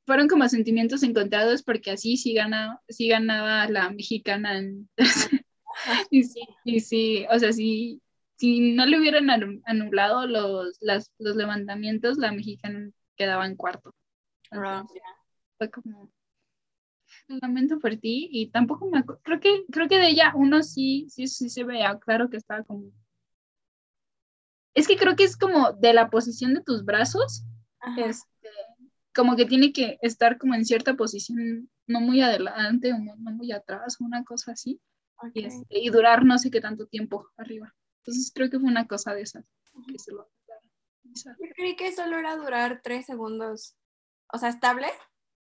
Fueron 0.07 0.27
como 0.27 0.49
sentimientos 0.49 1.03
encontrados 1.03 1.63
porque 1.63 1.91
así 1.93 2.17
sí, 2.17 2.35
gana, 2.35 2.81
sí 2.89 3.09
ganaba 3.09 3.69
la 3.69 3.91
mexicana. 3.91 4.59
en- 4.59 4.89
y 6.11 6.25
sí, 6.25 6.41
y 6.65 6.81
sí, 6.81 7.27
o 7.31 7.39
sea, 7.39 7.53
sí, 7.53 8.01
si 8.37 8.73
no 8.75 8.87
le 8.87 8.99
hubieran 8.99 9.27
anu- 9.27 9.63
anulado 9.67 10.27
los, 10.27 10.79
las, 10.81 11.13
los 11.19 11.37
levantamientos, 11.37 12.19
la 12.19 12.33
mexicana 12.33 12.91
quedaba 13.17 13.47
en 13.47 13.57
cuarto. 13.57 13.95
Ah, 14.51 14.81
Entonces, 14.81 15.03
fue 15.59 15.71
como, 15.71 16.05
"Lo 16.05 16.11
lamento 17.29 17.79
por 17.79 17.97
ti 17.97 18.29
y 18.33 18.51
tampoco 18.51 18.89
me 18.91 18.99
acuerdo, 18.99 19.21
creo 19.23 19.41
que, 19.41 19.65
creo 19.71 19.89
que 19.89 19.99
de 19.99 20.09
ella 20.09 20.33
uno 20.35 20.63
sí, 20.63 21.07
sí, 21.11 21.27
sí 21.29 21.49
se 21.51 21.65
veía 21.65 21.99
claro 21.99 22.31
que 22.31 22.37
estaba 22.37 22.63
como, 22.65 22.91
es 24.75 24.87
que 24.87 24.97
creo 24.97 25.17
que 25.17 25.25
es 25.25 25.37
como 25.37 25.73
de 25.73 25.93
la 25.93 26.09
posición 26.11 26.55
de 26.55 26.63
tus 26.63 26.85
brazos, 26.85 27.45
este, 27.97 28.49
como 29.15 29.35
que 29.37 29.45
tiene 29.47 29.73
que 29.73 29.99
estar 30.03 30.39
como 30.39 30.55
en 30.55 30.65
cierta 30.65 30.95
posición, 30.95 31.71
no 31.87 32.01
muy 32.01 32.21
adelante 32.23 32.93
o 32.93 32.99
no, 32.99 33.17
no 33.17 33.31
muy 33.33 33.53
atrás, 33.53 34.01
una 34.01 34.25
cosa 34.25 34.53
así, 34.53 34.81
Ok. 35.21 35.31
y, 35.35 35.45
este, 35.47 35.79
y 35.81 35.91
durar 35.91 36.25
no 36.25 36.39
sé 36.39 36.51
qué 36.51 36.61
tanto 36.61 36.87
tiempo 36.87 37.29
arriba. 37.37 37.75
Entonces 38.03 38.31
creo 38.33 38.49
que 38.51 38.59
fue 38.61 38.69
una 38.69 38.87
cosa 38.87 39.15
de 39.15 39.23
esas. 39.23 39.45
que 39.87 39.99
se 39.99 40.13
lo- 40.13 40.31
Yo 41.03 41.33
creí 41.57 41.75
que 41.77 41.93
solo 41.93 42.17
era 42.19 42.37
durar 42.37 42.81
tres 42.83 43.07
segundos. 43.07 43.77
O 44.33 44.39
sea, 44.39 44.51
estable, 44.51 44.87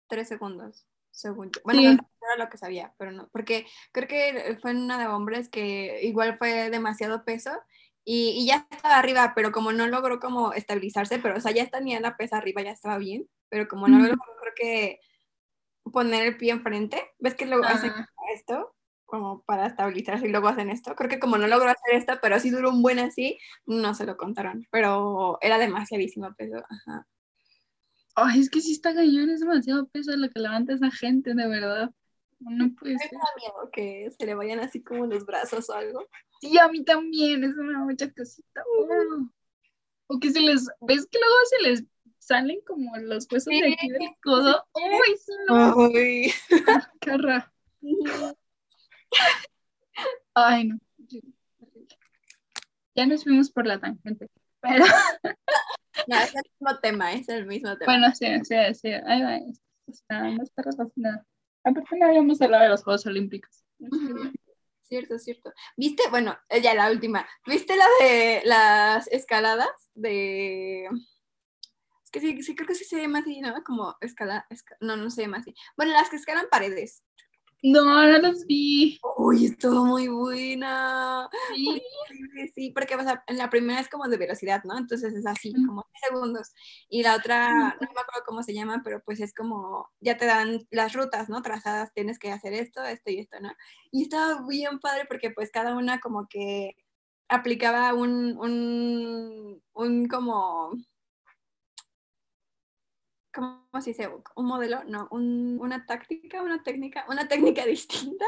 tres 0.06 0.28
segundos, 0.28 0.86
según 1.16 1.50
yo. 1.52 1.60
Bueno, 1.64 1.80
Sí. 1.80 1.86
no, 1.96 2.08
era 2.34 2.44
lo 2.44 2.50
que 2.50 2.58
sabía, 2.58 2.94
pero 2.98 3.12
no. 3.12 3.28
Porque 3.32 3.66
creo 3.92 4.08
que 4.08 4.58
fue 4.60 4.72
una 4.72 4.98
de 4.98 5.06
hombres 5.08 5.48
que 5.48 6.00
igual 6.02 6.38
fue 6.38 6.70
demasiado 6.70 7.24
peso 7.24 7.50
y, 8.04 8.30
y 8.38 8.46
ya 8.46 8.66
estaba 8.70 8.98
arriba, 8.98 9.32
pero 9.34 9.50
como 9.52 9.72
no 9.72 9.86
logró 9.88 10.20
como 10.20 10.52
estabilizarse, 10.52 11.18
pero 11.18 11.36
o 11.36 11.40
sea, 11.40 11.52
ya 11.52 11.66
tenía 11.68 12.00
la 12.00 12.16
pesa 12.16 12.36
arriba, 12.38 12.62
ya 12.62 12.70
estaba 12.72 12.98
bien, 12.98 13.28
pero 13.48 13.66
como 13.68 13.88
no 13.88 13.98
logró, 13.98 14.16
creo 14.40 14.52
que 14.56 15.00
poner 15.92 16.26
el 16.26 16.36
pie 16.36 16.52
enfrente, 16.52 17.00
¿ves 17.18 17.34
que 17.34 17.46
luego 17.46 17.64
hacen 17.64 17.92
Ah, 17.94 18.06
esto? 18.34 18.74
como 19.06 19.42
para 19.44 19.66
estabilizarse 19.68 20.26
y 20.26 20.30
luego 20.30 20.48
hacen 20.48 20.68
esto. 20.68 20.96
Creo 20.96 21.08
que 21.08 21.20
como 21.20 21.38
no 21.38 21.46
logró 21.46 21.70
hacer 21.70 21.94
esto, 21.94 22.14
pero 22.20 22.40
sí 22.40 22.50
duró 22.50 22.70
un 22.70 22.82
buen 22.82 22.98
así, 22.98 23.38
no 23.64 23.94
se 23.94 24.04
lo 24.04 24.16
contaron, 24.16 24.66
pero 24.72 25.38
era 25.42 25.58
demasiadísimo 25.58 26.34
peso. 26.34 26.56
Ajá. 26.68 27.06
Ay, 28.16 28.40
es 28.40 28.50
que 28.50 28.62
sí 28.62 28.72
está 28.72 28.94
cañón, 28.94 29.28
es 29.28 29.40
demasiado 29.40 29.86
peso 29.88 30.16
lo 30.16 30.30
que 30.30 30.40
levanta 30.40 30.72
esa 30.72 30.90
gente, 30.90 31.34
de 31.34 31.46
verdad. 31.46 31.90
No 32.40 32.74
puede 32.74 32.94
Me 32.94 32.98
ser. 32.98 33.10
da 33.12 33.24
miedo 33.36 33.70
que 33.72 34.10
se 34.18 34.26
le 34.26 34.34
vayan 34.34 34.60
así 34.60 34.82
como 34.82 35.06
los 35.06 35.24
brazos 35.26 35.68
o 35.70 35.74
algo. 35.74 36.08
Sí, 36.40 36.58
a 36.58 36.68
mí 36.68 36.82
también, 36.84 37.44
es 37.44 37.56
una 37.56 37.78
mucha 37.80 38.10
cosita. 38.12 38.64
Oh. 38.78 39.28
O 40.08 40.18
que 40.18 40.30
se 40.30 40.40
les, 40.40 40.66
¿ves 40.80 41.06
que 41.06 41.18
luego 41.18 41.34
se 41.50 41.62
les 41.68 41.84
salen 42.18 42.58
como 42.66 42.96
los 42.96 43.26
huesos 43.30 43.52
de 43.52 43.72
aquí 43.72 43.90
del 43.90 44.10
codo? 44.22 44.64
¡Ay, 44.74 45.16
sí, 45.18 45.32
no! 45.48 45.86
Ay. 45.94 46.32
¡Qué 47.00 47.10
horror! 47.10 47.52
Ay, 50.34 50.68
no. 50.68 50.78
Ya 52.94 53.06
nos 53.06 53.24
fuimos 53.24 53.50
por 53.50 53.66
la 53.66 53.78
tangente. 53.78 54.30
Pero 54.60 54.84
No, 56.06 56.16
es 56.18 56.34
el 56.34 56.42
mismo 56.60 56.78
tema, 56.80 57.12
es 57.12 57.28
el 57.28 57.46
mismo 57.46 57.76
tema. 57.78 57.92
bueno, 57.92 58.14
sí, 58.14 58.26
sí, 58.44 58.54
sí. 58.74 58.88
Ahí 58.92 59.22
va. 59.22 59.38
No 60.30 60.42
está 60.42 60.62
relacionado. 60.62 61.24
Aparte 61.64 61.96
no 61.98 62.06
habíamos 62.06 62.40
hablado 62.40 62.64
de 62.64 62.68
los 62.70 62.82
Juegos 62.84 63.06
Olímpicos. 63.06 63.64
Ujú. 63.78 64.32
Cierto, 64.82 65.18
cierto. 65.18 65.52
¿Viste? 65.76 66.04
Bueno, 66.10 66.36
eh, 66.48 66.60
ya 66.62 66.74
la 66.74 66.90
última. 66.90 67.26
¿Viste 67.44 67.74
la 67.76 67.86
de 68.00 68.42
las 68.44 69.08
escaladas? 69.08 69.68
De. 69.94 70.84
Es 72.04 72.10
que 72.12 72.20
sí, 72.20 72.40
sí 72.42 72.54
creo 72.54 72.68
que 72.68 72.74
sí 72.76 72.84
se 72.84 73.00
llama 73.00 73.18
así, 73.18 73.40
¿no? 73.40 73.52
Como 73.64 73.96
escala, 74.00 74.46
esca- 74.48 74.76
no, 74.80 74.96
no 74.96 75.10
se 75.10 75.22
llama 75.22 75.38
así. 75.38 75.54
Bueno, 75.76 75.92
las 75.92 76.08
que 76.08 76.16
escalan 76.16 76.46
paredes. 76.50 77.02
No, 77.62 77.82
no 78.06 78.18
los 78.18 78.46
vi. 78.46 78.98
Uy, 79.16 79.46
estuvo 79.46 79.84
muy 79.86 80.08
buena. 80.08 81.28
Sí. 81.54 81.82
Sí, 82.54 82.70
porque 82.70 82.94
o 82.94 83.02
sea, 83.02 83.24
en 83.26 83.38
la 83.38 83.50
primera 83.50 83.80
es 83.80 83.88
como 83.88 84.06
de 84.08 84.18
velocidad, 84.18 84.62
¿no? 84.64 84.76
Entonces 84.76 85.14
es 85.14 85.26
así, 85.26 85.52
como 85.52 85.84
10 85.92 86.02
segundos. 86.08 86.52
Y 86.88 87.02
la 87.02 87.16
otra, 87.16 87.48
no 87.80 87.88
me 87.94 88.00
acuerdo 88.00 88.22
cómo 88.26 88.42
se 88.42 88.54
llama, 88.54 88.82
pero 88.84 89.02
pues 89.04 89.20
es 89.20 89.32
como, 89.34 89.90
ya 90.00 90.16
te 90.16 90.26
dan 90.26 90.66
las 90.70 90.92
rutas, 90.92 91.28
¿no? 91.28 91.42
Trazadas, 91.42 91.92
tienes 91.94 92.18
que 92.18 92.30
hacer 92.30 92.52
esto, 92.52 92.84
esto 92.84 93.10
y 93.10 93.20
esto, 93.20 93.40
¿no? 93.40 93.50
Y 93.90 94.02
estaba 94.02 94.46
bien 94.46 94.78
padre 94.78 95.06
porque 95.08 95.30
pues 95.30 95.50
cada 95.50 95.74
una 95.76 95.98
como 96.00 96.28
que 96.28 96.76
aplicaba 97.28 97.94
un, 97.94 98.36
un, 98.38 99.62
un 99.72 100.08
como, 100.08 100.72
¿cómo 103.36 103.68
se 103.80 103.90
dice? 103.90 104.08
Un 104.34 104.46
modelo, 104.46 104.82
no, 104.84 105.06
un- 105.12 105.58
una 105.60 105.86
táctica, 105.86 106.42
una 106.42 106.62
técnica, 106.64 107.04
una 107.08 107.28
técnica 107.28 107.64
distinta 107.66 108.24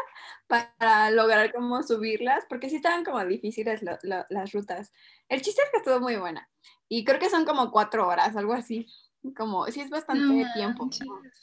para 0.46 1.10
lograr 1.10 1.52
como 1.52 1.82
subirlas, 1.82 2.44
porque 2.48 2.70
sí 2.70 2.76
estaban 2.76 3.04
como 3.04 3.24
difíciles 3.24 3.82
lo- 3.82 3.98
lo- 4.02 4.26
las 4.30 4.52
rutas. 4.52 4.92
El 5.28 5.42
chiste 5.42 5.62
es 5.62 5.70
que 5.72 5.78
estuvo 5.78 6.00
muy 6.00 6.16
buena. 6.16 6.48
Y 6.88 7.04
creo 7.04 7.18
que 7.18 7.30
son 7.30 7.44
como 7.44 7.70
cuatro 7.72 8.06
horas, 8.06 8.36
algo 8.36 8.52
así. 8.52 8.86
Como, 9.36 9.66
sí 9.66 9.80
es 9.80 9.90
bastante 9.90 10.22
No 10.24 10.52
tiempo. 10.54 10.88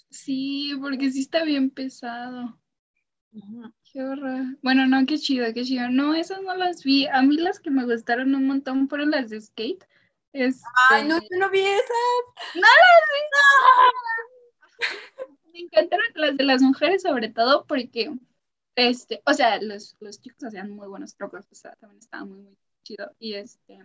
Sí, 0.09 0.73
porque 0.81 1.11
sí 1.11 1.21
está 1.21 1.43
bien 1.43 1.69
pesado. 1.69 2.57
Qué 3.91 4.01
horror. 4.01 4.57
Bueno, 4.61 4.87
no, 4.87 5.05
qué 5.05 5.17
chido, 5.17 5.45
qué 5.53 5.63
chido. 5.63 5.89
No, 5.89 6.13
esas 6.13 6.41
no 6.41 6.55
las 6.55 6.83
vi. 6.83 7.07
A 7.07 7.21
mí 7.21 7.35
las 7.37 7.59
que 7.59 7.69
me 7.69 7.83
gustaron 7.85 8.33
un 8.33 8.47
montón 8.47 8.87
fueron 8.87 9.11
las 9.11 9.29
de 9.29 9.41
skate. 9.41 9.83
Este, 10.35 10.67
Ay, 10.89 11.07
no, 11.07 11.17
yo 11.17 11.37
no 11.39 11.49
vi 11.49 11.61
esa. 11.61 11.93
Me 15.53 15.59
encantaron 15.59 16.05
las 16.15 16.35
de 16.35 16.43
las 16.43 16.61
mujeres, 16.61 17.03
sobre 17.03 17.29
todo 17.29 17.65
porque, 17.65 18.13
este, 18.75 19.21
o 19.25 19.33
sea, 19.33 19.61
los, 19.61 19.95
los 20.01 20.19
chicos 20.19 20.43
hacían 20.43 20.71
muy 20.71 20.89
buenos 20.89 21.15
trucos, 21.15 21.47
o 21.49 21.55
sea, 21.55 21.73
también 21.77 21.99
estaba 21.99 22.25
muy, 22.25 22.41
muy 22.41 22.57
chido. 22.83 23.09
Y 23.17 23.35
este, 23.35 23.79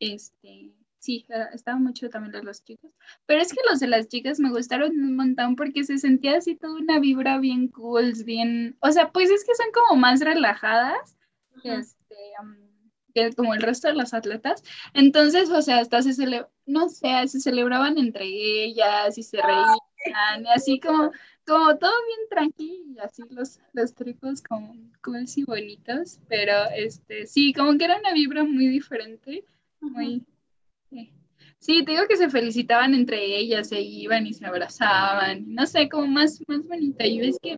este, 0.00 0.74
sí, 0.98 1.24
eh, 1.30 1.46
estaba 1.54 1.78
muy 1.78 1.94
chido 1.94 2.10
también 2.10 2.34
los 2.34 2.44
los 2.44 2.62
chicos. 2.62 2.90
Pero 3.24 3.40
es 3.40 3.54
que 3.54 3.60
los 3.70 3.80
de 3.80 3.86
las 3.86 4.08
chicas 4.08 4.38
me 4.38 4.50
gustaron 4.50 4.90
un 4.90 5.16
montón 5.16 5.56
porque 5.56 5.84
se 5.84 5.96
sentía 5.96 6.36
así 6.36 6.56
toda 6.56 6.74
una 6.74 6.98
vibra 6.98 7.38
bien 7.38 7.68
cool, 7.68 8.12
bien, 8.26 8.76
o 8.80 8.92
sea, 8.92 9.10
pues 9.10 9.30
es 9.30 9.46
que 9.46 9.54
son 9.54 9.72
como 9.72 9.98
más 9.98 10.20
relajadas, 10.20 11.16
este, 11.64 12.16
um, 12.38 12.71
que 13.12 13.32
como 13.32 13.54
el 13.54 13.62
resto 13.62 13.88
de 13.88 13.94
las 13.94 14.14
atletas. 14.14 14.62
Entonces, 14.94 15.50
o 15.50 15.62
sea, 15.62 15.78
hasta 15.78 16.02
se 16.02 16.10
cele- 16.10 16.48
no 16.66 16.88
sé, 16.88 17.28
se 17.28 17.40
celebraban 17.40 17.98
entre 17.98 18.24
ellas 18.26 19.16
y 19.18 19.22
se 19.22 19.40
reían, 19.42 20.44
y 20.44 20.48
así 20.48 20.80
como, 20.80 21.10
como 21.46 21.76
todo 21.78 21.92
bien 22.06 22.28
tranquilo, 22.30 22.84
y 22.96 22.98
así 22.98 23.22
los, 23.30 23.60
los 23.72 23.94
trucos 23.94 24.42
como 24.42 24.74
cool 25.02 25.24
y 25.34 25.44
bonitos, 25.44 26.18
pero 26.28 26.52
este, 26.76 27.26
sí, 27.26 27.52
como 27.52 27.76
que 27.78 27.84
era 27.84 27.98
una 27.98 28.12
vibra 28.12 28.44
muy 28.44 28.68
diferente, 28.68 29.44
muy... 29.80 30.24
sí. 30.90 31.12
Sí, 31.58 31.84
te 31.84 31.92
digo 31.92 32.08
que 32.08 32.16
se 32.16 32.28
felicitaban 32.28 32.92
entre 32.92 33.24
ellas, 33.24 33.68
se 33.68 33.80
iban 33.80 34.26
y 34.26 34.34
se 34.34 34.44
abrazaban, 34.44 35.44
no 35.54 35.64
sé, 35.66 35.88
como 35.88 36.08
más, 36.08 36.42
más 36.48 36.66
bonita. 36.66 37.06
Y 37.06 37.20
ves 37.20 37.38
que, 37.40 37.56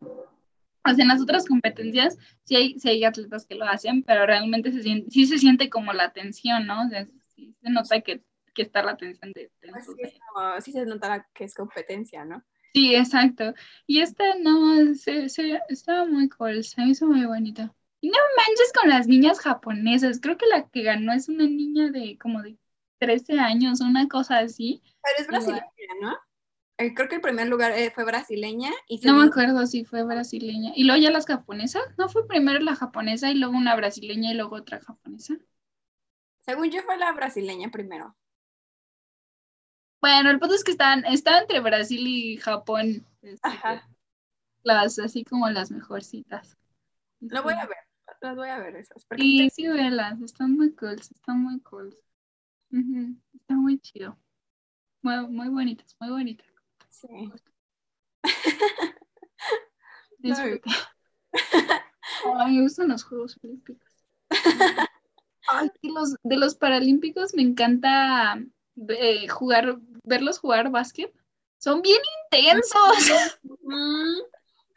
o 0.86 0.94
sea, 0.94 1.02
en 1.02 1.08
las 1.08 1.20
otras 1.20 1.46
competencias 1.46 2.16
sí 2.44 2.56
hay, 2.56 2.78
sí 2.78 2.88
hay 2.88 3.04
atletas 3.04 3.46
que 3.46 3.54
lo 3.54 3.64
hacen, 3.66 4.02
pero 4.02 4.26
realmente 4.26 4.72
se 4.72 4.82
siente, 4.82 5.10
sí 5.10 5.26
se 5.26 5.38
siente 5.38 5.70
como 5.70 5.92
la 5.92 6.12
tensión, 6.12 6.66
¿no? 6.66 6.86
O 6.86 6.88
sea, 6.88 7.06
sí 7.34 7.54
se 7.62 7.70
nota 7.70 8.00
que, 8.00 8.22
que 8.54 8.62
está 8.62 8.82
la 8.82 8.96
tensión 8.96 9.32
de, 9.32 9.50
de- 9.62 9.70
Pues 9.70 9.86
sí, 9.86 9.92
es 9.98 10.14
como- 10.32 10.60
sí 10.60 10.72
se 10.72 10.86
notaba 10.86 11.26
que 11.32 11.44
es 11.44 11.54
competencia, 11.54 12.24
¿no? 12.24 12.42
Sí, 12.74 12.94
exacto. 12.94 13.54
Y 13.86 14.00
esta 14.00 14.24
no, 14.40 14.94
se, 14.94 15.28
se- 15.28 15.60
estaba 15.68 16.06
muy 16.06 16.28
cool, 16.28 16.64
se 16.64 16.82
hizo 16.82 17.06
muy 17.06 17.24
bonito. 17.24 17.74
Y 18.00 18.08
no 18.08 18.18
manches 18.36 18.72
con 18.78 18.90
las 18.90 19.06
niñas 19.06 19.38
japonesas, 19.40 20.20
creo 20.20 20.36
que 20.36 20.46
la 20.46 20.68
que 20.68 20.82
ganó 20.82 21.12
es 21.12 21.28
una 21.28 21.44
niña 21.44 21.90
de 21.90 22.18
como 22.18 22.42
de 22.42 22.58
13 22.98 23.38
años, 23.38 23.80
una 23.80 24.08
cosa 24.08 24.38
así. 24.38 24.82
Pero 25.02 25.16
es 25.20 25.26
brasileña, 25.26 25.62
¿no? 26.02 26.16
Eh, 26.76 26.92
creo 26.92 27.08
que 27.08 27.16
el 27.16 27.20
primer 27.20 27.48
lugar 27.48 27.72
eh, 27.72 27.92
fue 27.94 28.04
brasileña 28.04 28.72
y 28.88 28.98
No 29.06 29.14
me 29.14 29.24
acuerdo 29.24 29.64
si 29.66 29.84
fue 29.84 30.02
brasileña. 30.02 30.72
Y 30.74 30.84
luego 30.84 31.00
ya 31.00 31.10
las 31.10 31.26
japonesas, 31.26 31.82
¿no 31.98 32.08
fue 32.08 32.26
primero 32.26 32.58
la 32.60 32.74
japonesa 32.74 33.30
y 33.30 33.34
luego 33.34 33.56
una 33.56 33.76
brasileña 33.76 34.32
y 34.32 34.34
luego 34.34 34.56
otra 34.56 34.80
japonesa? 34.80 35.34
según 36.44 36.70
yo 36.70 36.82
fue 36.82 36.96
la 36.98 37.12
brasileña 37.12 37.70
primero. 37.70 38.16
Bueno, 40.00 40.30
el 40.30 40.38
punto 40.38 40.54
es 40.54 40.64
que 40.64 40.72
estaban, 40.72 41.04
estaba 41.06 41.38
entre 41.38 41.60
Brasil 41.60 42.06
y 42.06 42.36
Japón. 42.36 43.06
este, 43.22 43.38
Ajá. 43.42 43.88
Las, 44.62 44.98
así 44.98 45.24
como 45.24 45.48
las 45.48 45.70
mejorcitas. 45.70 46.58
Lo 47.20 47.42
voy 47.42 47.54
a 47.54 47.66
ver, 47.66 47.78
las 48.20 48.36
voy 48.36 48.48
a 48.48 48.58
ver 48.58 48.76
esas. 48.76 49.06
Sí, 49.16 49.48
sí, 49.50 49.66
velas, 49.68 50.20
están 50.20 50.56
muy 50.56 50.74
cool, 50.74 50.94
están 51.00 51.40
muy 51.40 51.60
cool. 51.60 51.96
Ujú, 52.70 53.16
Está 53.34 53.54
muy 53.54 53.78
chido. 53.78 54.18
Muy, 55.02 55.26
muy 55.28 55.48
bonitas, 55.48 55.96
muy 56.00 56.10
bonitas. 56.10 56.53
Sí. 57.00 57.32
Disfruté. 60.18 60.70
Ay, 62.38 62.56
me 62.56 62.62
gustan 62.62 62.88
los 62.88 63.04
Juegos 63.04 63.38
Olímpicos. 63.42 63.92
Ay, 65.46 65.70
de 65.82 65.90
los, 65.90 66.14
de 66.22 66.36
los 66.36 66.54
Paralímpicos 66.54 67.34
me 67.34 67.42
encanta 67.42 68.38
eh, 68.88 69.28
jugar, 69.28 69.78
verlos 70.04 70.38
jugar 70.38 70.70
básquet. 70.70 71.12
Son 71.58 71.82
bien 71.82 72.00
intensos. 72.24 72.72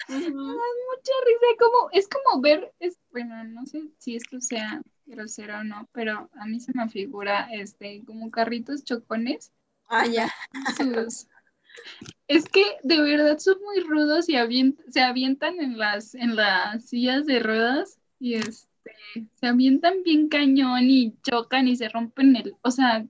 Mucha 0.08 1.14
risa, 1.26 1.48
como, 1.60 1.90
es 1.92 2.08
como 2.08 2.42
ver, 2.42 2.74
es, 2.80 2.98
bueno, 3.12 3.44
no 3.44 3.66
sé 3.66 3.90
si 3.98 4.16
esto 4.16 4.40
sea 4.40 4.82
grosero 5.06 5.60
o 5.60 5.64
no, 5.64 5.88
pero 5.92 6.30
a 6.40 6.46
mí 6.46 6.60
se 6.60 6.72
me 6.74 6.88
figura 6.88 7.50
este 7.52 8.04
como 8.06 8.32
carritos 8.32 8.84
chocones. 8.84 9.52
Ah, 9.90 10.06
ya. 10.06 10.32
sus- 10.78 11.28
Es 12.28 12.46
que 12.46 12.64
de 12.84 13.02
verdad 13.02 13.38
son 13.40 13.58
muy 13.62 13.80
rudos 13.82 14.28
y 14.30 14.34
avient- 14.34 14.84
se 14.90 15.02
avientan 15.02 15.60
en 15.60 15.78
las, 15.78 16.14
en 16.16 16.36
las 16.36 16.86
sillas 16.86 17.26
de 17.26 17.40
ruedas 17.40 18.00
y 18.20 18.36
este, 18.36 18.68
se 19.36 19.48
avientan 19.48 20.04
bien 20.04 20.28
cañón 20.28 20.84
y 20.84 21.16
chocan 21.22 21.68
y 21.68 21.76
se 21.76 21.90
rompen 21.90 22.36
el, 22.36 22.56
o 22.62 22.72
sea, 22.72 23.06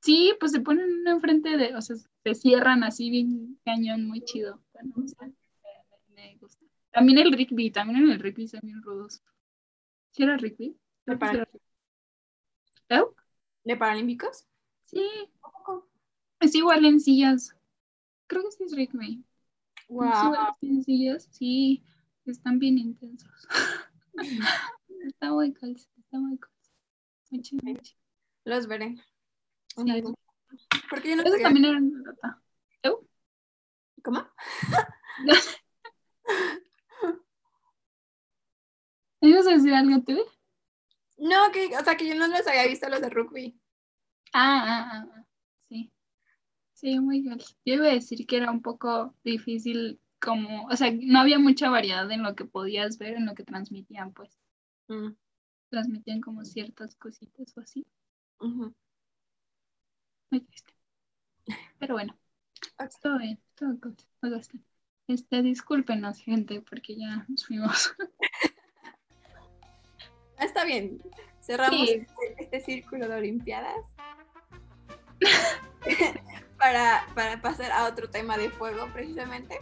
sí, 0.00 0.34
pues 0.38 0.52
se 0.52 0.60
ponen 0.60 1.00
uno 1.00 1.10
enfrente 1.10 1.56
de, 1.56 1.74
o 1.74 1.80
sea, 1.80 1.96
se 1.96 2.34
cierran 2.34 2.84
así 2.84 3.10
bien 3.10 3.58
cañón, 3.64 4.06
muy 4.06 4.20
chido. 4.22 4.60
Bueno, 4.72 4.94
o 4.96 5.08
sea, 5.08 5.28
me, 6.14 6.36
gusta. 6.40 6.64
También 6.92 7.18
el 7.18 7.32
rugby, 7.32 7.70
también 7.70 8.04
en 8.04 8.10
el 8.12 8.20
rugby 8.20 8.48
son 8.48 8.60
bien 8.62 8.82
rudos. 8.82 9.22
¿Sí 10.12 10.22
era 10.22 10.36
rugby? 10.36 10.76
¿De 13.64 13.76
Paralímpicos? 13.76 14.46
Sí, 14.84 15.04
es 16.46 16.54
igual 16.54 16.84
en 16.84 17.00
sillas. 17.00 17.54
Creo 18.26 18.42
que 18.44 18.50
sí 18.52 18.64
es 18.64 18.72
rugby. 18.72 19.24
Es 19.76 19.86
Wow. 19.88 20.06
igual 20.06 20.52
en 20.62 20.82
sillas, 20.82 21.28
sí, 21.30 21.84
están 22.24 22.58
bien 22.58 22.78
intensos. 22.78 23.48
está 25.06 25.30
muy 25.30 25.52
cool, 25.54 25.76
está 25.76 26.18
muy 26.18 26.38
cool. 26.38 26.50
Muy 27.30 27.42
chido. 27.42 27.62
Los 28.44 28.66
veré. 28.66 28.96
Sí. 29.76 30.02
Porque 30.88 31.10
yo 31.10 31.16
no 31.16 31.22
Esos 31.22 31.42
también 31.42 31.64
eran 31.66 31.90
de 31.90 31.98
Dota. 32.02 32.42
¿Cómo? 34.02 34.24
¿Me 39.20 39.28
ibas 39.30 39.46
a 39.48 39.50
decir 39.50 39.74
algo 39.74 40.00
tú? 40.02 40.16
No, 41.18 41.50
que, 41.50 41.76
o 41.76 41.82
sea, 41.82 41.96
que 41.96 42.06
yo 42.06 42.14
no 42.14 42.28
los 42.28 42.46
había 42.46 42.66
visto 42.68 42.88
los 42.88 43.00
de 43.00 43.10
rugby. 43.10 43.60
Ah, 44.32 44.62
ah, 44.64 44.90
ah, 44.92 45.06
ah. 45.12 45.25
Sí, 46.76 47.00
muy 47.00 47.22
bien. 47.22 47.38
Yo 47.64 47.74
iba 47.74 47.86
a 47.86 47.92
decir 47.94 48.26
que 48.26 48.36
era 48.36 48.50
un 48.50 48.60
poco 48.60 49.14
difícil 49.24 49.98
como, 50.20 50.66
o 50.66 50.76
sea, 50.76 50.90
no 50.92 51.20
había 51.20 51.38
mucha 51.38 51.70
variedad 51.70 52.10
en 52.10 52.22
lo 52.22 52.34
que 52.34 52.44
podías 52.44 52.98
ver, 52.98 53.14
en 53.16 53.24
lo 53.24 53.34
que 53.34 53.44
transmitían, 53.44 54.12
pues. 54.12 54.38
Mm, 54.88 55.12
Transmitían 55.70 56.20
como 56.20 56.44
ciertas 56.44 56.94
cositas 56.96 57.56
o 57.56 57.60
así. 57.60 57.86
Muy 60.30 60.40
triste. 60.40 60.74
Pero 61.78 61.94
bueno, 61.94 62.14
todo 63.02 63.18
bien, 63.18 63.40
todo 63.54 63.70
good. 63.80 63.94
gusta. 64.22 64.58
Este, 65.08 65.42
discúlpenos, 65.42 66.18
gente, 66.18 66.60
porque 66.60 66.94
ya 66.96 67.24
nos 67.28 67.46
fuimos. 67.46 67.94
Está 70.38 70.64
bien. 70.66 71.00
Cerramos 71.40 71.88
Sí. 71.88 71.94
este, 71.94 72.42
este 72.42 72.60
círculo 72.60 73.08
de 73.08 73.14
Olimpiadas. 73.14 73.76
para, 76.66 77.06
para 77.14 77.40
pasar 77.40 77.70
a 77.70 77.84
otro 77.84 78.10
tema 78.10 78.36
de 78.36 78.50
fuego, 78.50 78.88
precisamente. 78.92 79.60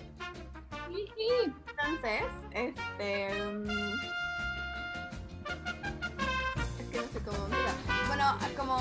Entonces, 1.66 2.22
este. 2.52 3.44
mm, 3.44 3.68
Es 6.80 6.86
que 6.90 6.96
no 6.96 7.08
sé 7.12 7.20
cómo. 7.26 7.46
mira, 7.48 7.74
Bueno, 8.06 8.38
como 8.56 8.76